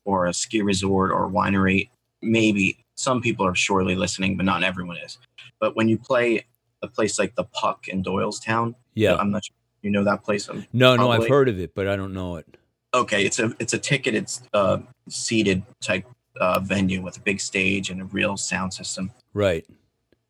[0.04, 1.88] or a ski resort or winery,
[2.20, 5.18] maybe some people are surely listening, but not everyone is.
[5.58, 6.44] But when you play
[6.82, 9.16] a place like the Puck in Doylestown, Yeah.
[9.16, 10.48] I'm not sure you know that place.
[10.48, 12.46] Um, No, no, I've heard of it, but I don't know it.
[12.94, 14.78] okay it's a it's a ticketed uh
[15.08, 16.06] seated type
[16.44, 19.04] uh venue with a big stage and a real sound system
[19.44, 19.64] Right.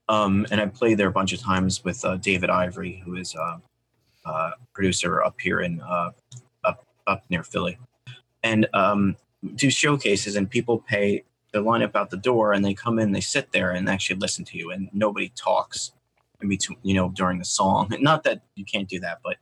[0.08, 3.34] um and i played there a bunch of times with uh, david ivory who is
[3.44, 3.58] uh,
[4.30, 6.10] uh producer up here in uh
[6.68, 6.78] up
[7.12, 7.74] up near philly
[8.50, 9.16] and um
[9.62, 13.12] do showcases and people pay they line up out the door and they come in
[13.12, 15.92] they sit there and actually listen to you and nobody talks
[16.40, 17.92] in between you know during the song.
[17.92, 19.36] And not that you can't do that but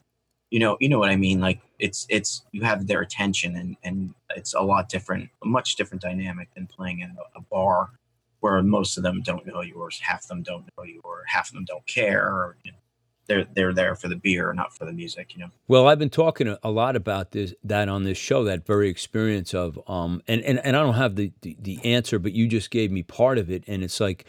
[0.50, 1.40] you know you know what i mean?
[1.40, 5.76] Like it's it's you have their attention and and it's a lot different a much
[5.76, 7.90] different dynamic than playing in a, a bar
[8.40, 11.24] where most of them don't know you or half of them don't know you or
[11.26, 12.78] half of them don't care or you know,
[13.30, 16.10] they're they're there for the beer not for the music you know Well, I've been
[16.10, 20.42] talking a- lot about this that on this show, that very experience of um and
[20.42, 23.38] and, and I don't have the, the the answer, but you just gave me part
[23.38, 24.24] of it and it's like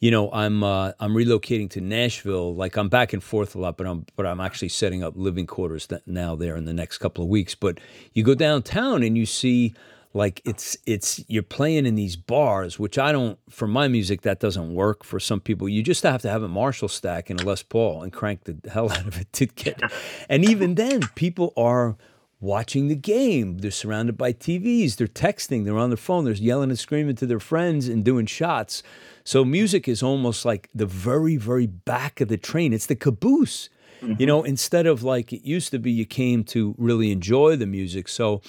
[0.00, 2.56] you know, I'm uh, I'm relocating to Nashville.
[2.56, 5.46] Like I'm back and forth a lot, but I'm but I'm actually setting up living
[5.46, 7.54] quarters now there in the next couple of weeks.
[7.54, 7.78] But
[8.12, 9.74] you go downtown and you see
[10.14, 14.40] like it's it's you're playing in these bars, which I don't for my music that
[14.40, 15.68] doesn't work for some people.
[15.68, 18.56] You just have to have a Marshall stack and a Les Paul and crank the
[18.70, 19.80] hell out of it to get.
[20.28, 21.96] And even then, people are
[22.40, 23.58] watching the game.
[23.58, 24.96] They're surrounded by TVs.
[24.96, 25.64] They're texting.
[25.64, 26.24] They're on their phone.
[26.24, 28.82] They're yelling and screaming to their friends and doing shots.
[29.24, 32.72] So music is almost like the very, very back of the train.
[32.72, 33.70] It's the caboose.
[34.00, 34.24] You mm-hmm.
[34.24, 38.08] know, instead of like it used to be, you came to really enjoy the music.
[38.08, 38.42] So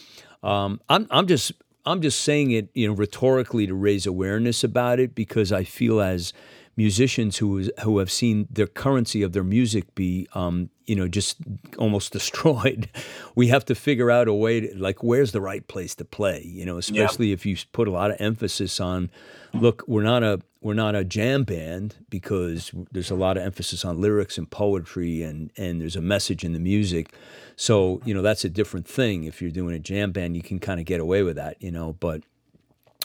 [0.43, 1.53] um, I'm, I'm just,
[1.85, 6.01] I'm just saying it, you know, rhetorically to raise awareness about it because I feel
[6.01, 6.33] as
[6.75, 11.07] musicians who is, who have seen their currency of their music be, um, you know,
[11.07, 11.37] just
[11.77, 12.89] almost destroyed.
[13.35, 16.43] We have to figure out a way to like, where's the right place to play?
[16.45, 19.11] You know, especially if you put a lot of emphasis on,
[19.53, 23.83] look, we're not a we're not a jam band because there's a lot of emphasis
[23.83, 27.13] on lyrics and poetry and and there's a message in the music.
[27.55, 29.25] So you know that's a different thing.
[29.25, 31.71] If you're doing a jam band, you can kind of get away with that, you
[31.71, 31.93] know.
[31.99, 32.23] But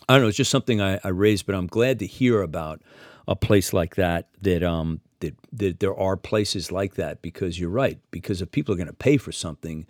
[0.09, 0.29] I don't know.
[0.29, 2.81] It's just something I, I raised, but I'm glad to hear about
[3.27, 4.29] a place like that.
[4.43, 7.99] That um that that there are places like that because you're right.
[8.11, 9.85] Because if people are going to pay for something,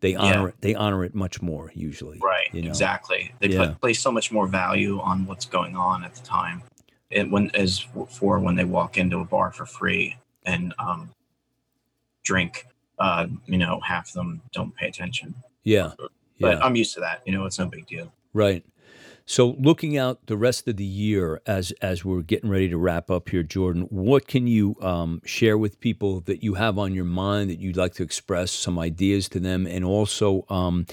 [0.00, 0.56] they honor it.
[0.60, 2.18] They honor it much more usually.
[2.22, 2.68] right You know?
[2.68, 3.68] exactly they Yeah.
[3.68, 6.62] put, place so much more value on what's going on at the time
[7.14, 11.10] it, when as for when they walk into a bar for free and um
[12.22, 12.66] drink
[12.98, 15.92] uh you know half of them don't pay attention Yeah.
[15.98, 16.58] but Yeah.
[16.60, 18.64] i'm used to that you know it's no big deal Right.
[19.26, 23.10] So looking out the rest of the year as as we're getting ready to wrap
[23.12, 27.04] up here, Jordan, what can you um, share with people that you have on your
[27.06, 30.84] mind that you'd like to express some ideas to them, and also um,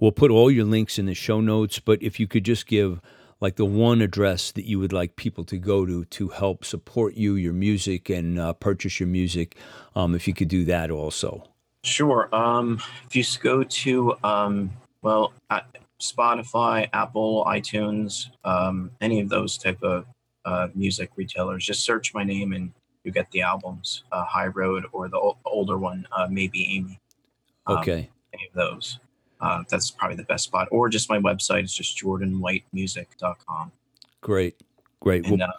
[0.00, 1.78] we'll put all your links in the show notes.
[1.78, 3.00] But if you could just give
[3.40, 7.14] like the one address that you would like people to go to to help support
[7.14, 9.56] you, your music, and uh, purchase your music,
[9.94, 11.44] um, if you could do that also.
[11.84, 12.28] Sure.
[12.34, 14.70] Um, if you go to um,
[15.02, 15.32] well,
[16.00, 20.06] Spotify, Apple, iTunes, um, any of those type of
[20.44, 22.72] uh, music retailers, just search my name and
[23.04, 24.04] you get the albums.
[24.10, 27.00] Uh, High Road or the ol- older one, uh, maybe Amy.
[27.66, 28.10] Um, Okay.
[28.34, 28.98] Any of those.
[29.40, 30.68] Uh, that's probably the best spot.
[30.70, 31.62] Or just my website.
[31.62, 33.72] It's just jordanwhitemusic.com.
[34.20, 34.56] Great.
[35.00, 35.26] Great.
[35.26, 35.52] And Well, uh,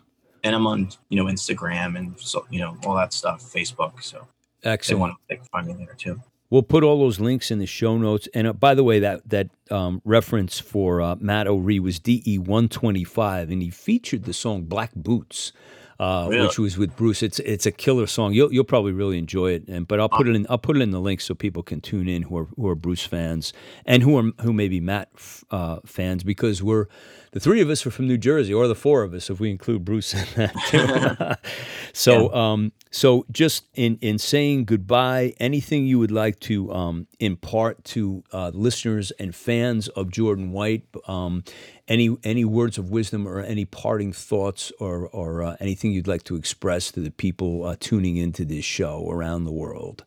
[0.43, 4.01] and I'm on you know Instagram and so you know all that stuff, Facebook.
[4.01, 4.27] So
[4.63, 6.21] if they want to they find me there too.
[6.49, 8.27] We'll put all those links in the show notes.
[8.34, 12.38] And uh, by the way, that that um, reference for uh, Matt O'Ree was DE
[12.39, 15.51] one twenty five, and he featured the song Black Boots,
[16.00, 16.47] uh, Really?
[16.47, 17.22] which was with Bruce.
[17.22, 18.34] It's it's a killer song.
[18.34, 19.68] You'll you'll probably really enjoy it.
[19.68, 21.82] And but I'll put it in I'll put it in the link so people can
[21.82, 23.54] tune in who are who are Bruce fans
[23.86, 25.10] and who are who may be Matt
[25.52, 26.86] uh, fans because we're
[27.32, 29.51] the three of us are from New Jersey, or the four of us if we
[29.51, 31.38] include Bruce in that.
[31.38, 31.49] Too.
[31.93, 37.84] so, um, so just in in saying goodbye, anything you would like to um, impart
[37.86, 41.43] to uh, listeners and fans of Jordan White, um,
[41.88, 46.23] any any words of wisdom or any parting thoughts or or uh, anything you'd like
[46.23, 50.03] to express to the people uh, tuning into this show around the world.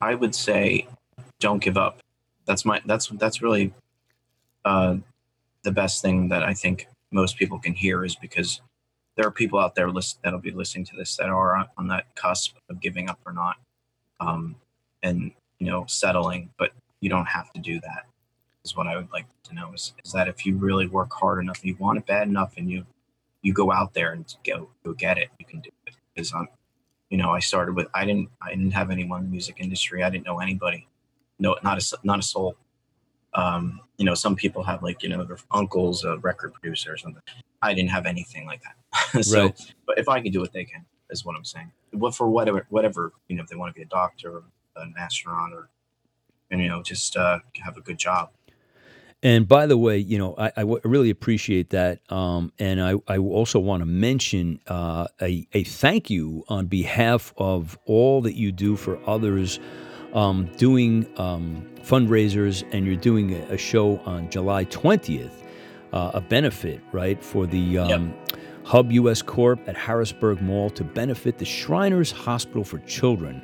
[0.00, 0.86] I would say
[1.40, 2.00] don't give up.
[2.44, 3.72] That's my that's that's really
[4.64, 4.96] uh,
[5.68, 8.62] the best thing that I think most people can hear is because
[9.16, 12.14] there are people out there list, that'll be listening to this that are on, that
[12.14, 13.56] cusp of giving up or not,
[14.18, 14.56] um,
[15.02, 16.48] and you know settling.
[16.58, 18.06] But you don't have to do that.
[18.64, 21.38] Is what I would like to know is, is that if you really work hard
[21.42, 22.86] enough, you want it bad enough, and you
[23.42, 25.28] you go out there and go go get it.
[25.38, 26.48] You can do it because I'm,
[27.10, 30.02] you know, I started with I didn't I didn't have anyone in the music industry.
[30.02, 30.88] I didn't know anybody,
[31.38, 32.56] no, not a not a soul.
[33.34, 36.96] Um, you know, some people have like you know their uncles a record producer or
[36.96, 37.22] something.
[37.62, 39.24] I didn't have anything like that.
[39.24, 39.74] so, right.
[39.86, 40.84] but if I can do it, they can.
[41.10, 41.72] Is what I'm saying.
[41.92, 44.42] What for whatever whatever you know if they want to be a doctor or
[44.76, 45.68] an astronaut or
[46.50, 48.30] and you know just uh, have a good job.
[49.22, 52.00] And by the way, you know, I, I w- really appreciate that.
[52.08, 57.34] Um, and I, I also want to mention uh, a, a thank you on behalf
[57.36, 59.58] of all that you do for others
[60.14, 65.30] um, doing um, fundraisers, and you're doing a, a show on July 20th,
[65.92, 67.78] uh, a benefit, right, for the.
[67.78, 68.38] Um, yep.
[68.64, 73.42] Hub US Corp at Harrisburg Mall to benefit the Shriners Hospital for Children.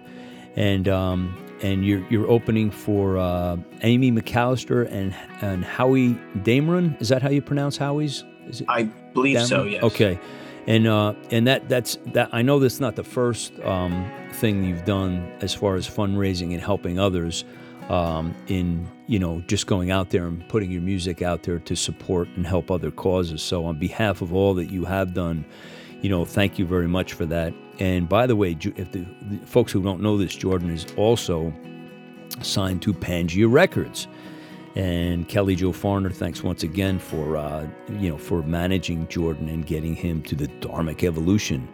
[0.55, 6.11] And um, and you're you're opening for uh, Amy McAllister and and Howie
[6.43, 7.01] Dameron.
[7.01, 8.23] Is that how you pronounce Howie's?
[8.47, 8.85] Is it I
[9.15, 9.49] believe Dameron?
[9.49, 9.65] so.
[9.65, 9.83] Yes.
[9.83, 10.21] Okay,
[10.67, 12.31] and uh, and that that's that.
[12.33, 16.61] I know that's not the first um, thing you've done as far as fundraising and
[16.61, 17.45] helping others.
[17.91, 21.77] Um, in you know just going out there and putting your music out there to
[21.77, 23.43] support and help other causes.
[23.43, 25.45] So on behalf of all that you have done,
[26.01, 27.53] you know, thank you very much for that.
[27.79, 31.53] And by the way, if the, the folks who don't know this, Jordan is also
[32.43, 34.07] signed to Pangea Records.
[34.75, 39.65] And Kelly Joe Farner, thanks once again for uh, you know for managing Jordan and
[39.65, 41.69] getting him to the Dharmic Evolution.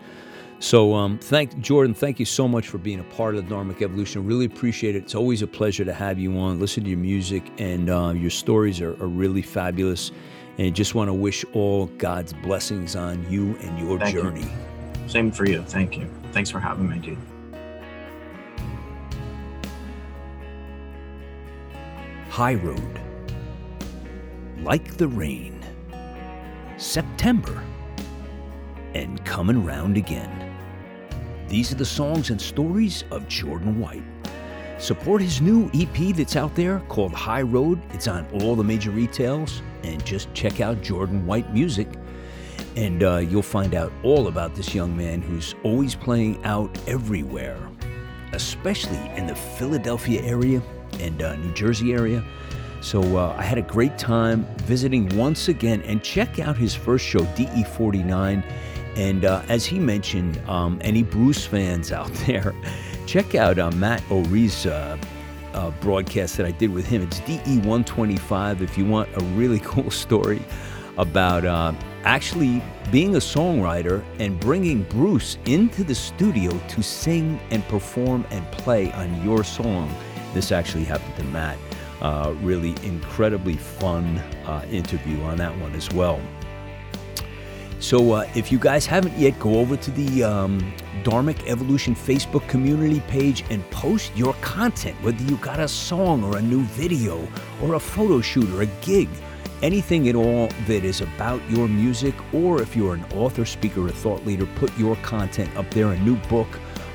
[0.59, 3.81] So um, thank Jordan, thank you so much for being a part of the Dharmic
[3.81, 4.27] Evolution.
[4.27, 5.05] Really appreciate it.
[5.05, 6.61] It's always a pleasure to have you on.
[6.61, 10.13] Listen to your music and uh, your stories are, are really fabulous.
[10.59, 14.43] And just want to wish all God's blessings on you and your Thank journey.
[14.43, 15.09] You.
[15.09, 15.63] Same for you.
[15.63, 16.11] Thank you.
[16.33, 17.17] Thanks for having me, dude.
[22.31, 23.01] High Road.
[24.63, 25.67] Like the rain.
[26.77, 27.61] September.
[28.95, 30.57] And coming round again.
[31.49, 34.05] These are the songs and stories of Jordan White.
[34.79, 37.83] Support his new EP that's out there called High Road.
[37.93, 39.61] It's on all the major retails.
[39.83, 41.89] And just check out Jordan White Music.
[42.77, 47.59] And uh, you'll find out all about this young man who's always playing out everywhere,
[48.33, 50.63] especially in the Philadelphia area
[51.01, 52.25] and uh, New Jersey area.
[52.81, 57.05] So uh, I had a great time visiting once again and check out his first
[57.05, 58.43] show, DE49.
[58.97, 62.55] And uh, as he mentioned, um, any Bruce fans out there,
[63.07, 64.97] check out uh, Matt O'Ree's uh,
[65.53, 67.03] uh, broadcast that I did with him.
[67.03, 70.43] It's DE 125 if you want a really cool story
[70.97, 71.73] about uh,
[72.05, 78.45] actually being a songwriter and bringing Bruce into the studio to sing and perform and
[78.53, 79.95] play on your song.
[80.35, 81.59] This actually happened to Matt.
[82.01, 86.21] Uh, really incredibly fun uh, interview on that one as well.
[87.79, 90.73] So uh, if you guys haven't yet, go over to the um,
[91.03, 96.37] Dharmic Evolution Facebook community page and post your content, whether you got a song or
[96.37, 97.27] a new video
[97.63, 99.09] or a photo shoot or a gig.
[99.63, 103.91] Anything at all that is about your music, or if you're an author, speaker, or
[103.91, 106.49] thought leader, put your content up there, a new book.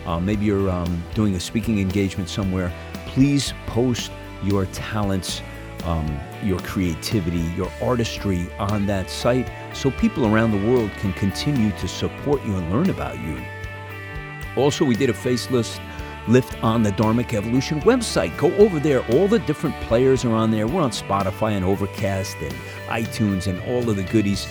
[0.06, 2.72] Uh, maybe you're um, doing a speaking engagement somewhere.
[3.16, 4.12] Please post
[4.44, 5.42] your talents
[5.86, 11.72] um, your creativity, your artistry on that site so people around the world can continue
[11.78, 13.42] to support you and learn about you.
[14.58, 15.80] Also, we did a faceless
[16.28, 18.36] lift on the Dharmic Evolution website.
[18.38, 19.06] Go over there.
[19.14, 20.68] All the different players are on there.
[20.68, 22.54] We're on Spotify and Overcast and
[22.88, 24.48] iTunes and all of the goodies.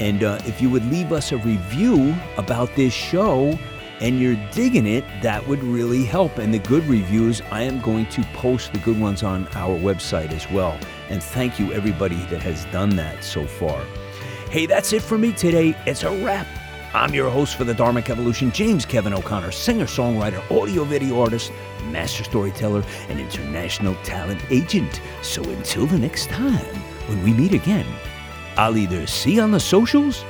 [0.00, 3.58] And uh, if you would leave us a review about this show,
[4.00, 6.38] and you're digging it, that would really help.
[6.38, 10.32] And the good reviews, I am going to post the good ones on our website
[10.32, 10.78] as well.
[11.08, 13.84] And thank you, everybody that has done that so far.
[14.50, 15.76] Hey, that's it for me today.
[15.86, 16.46] It's a wrap.
[16.94, 21.52] I'm your host for the Dharmic Evolution, James Kevin O'Connor, singer, songwriter, audio video artist,
[21.90, 25.00] master storyteller, and international talent agent.
[25.20, 26.74] So until the next time,
[27.08, 27.86] when we meet again,
[28.56, 30.24] I'll either see you on the socials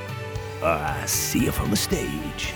[0.61, 2.53] or I'll see you from the stage.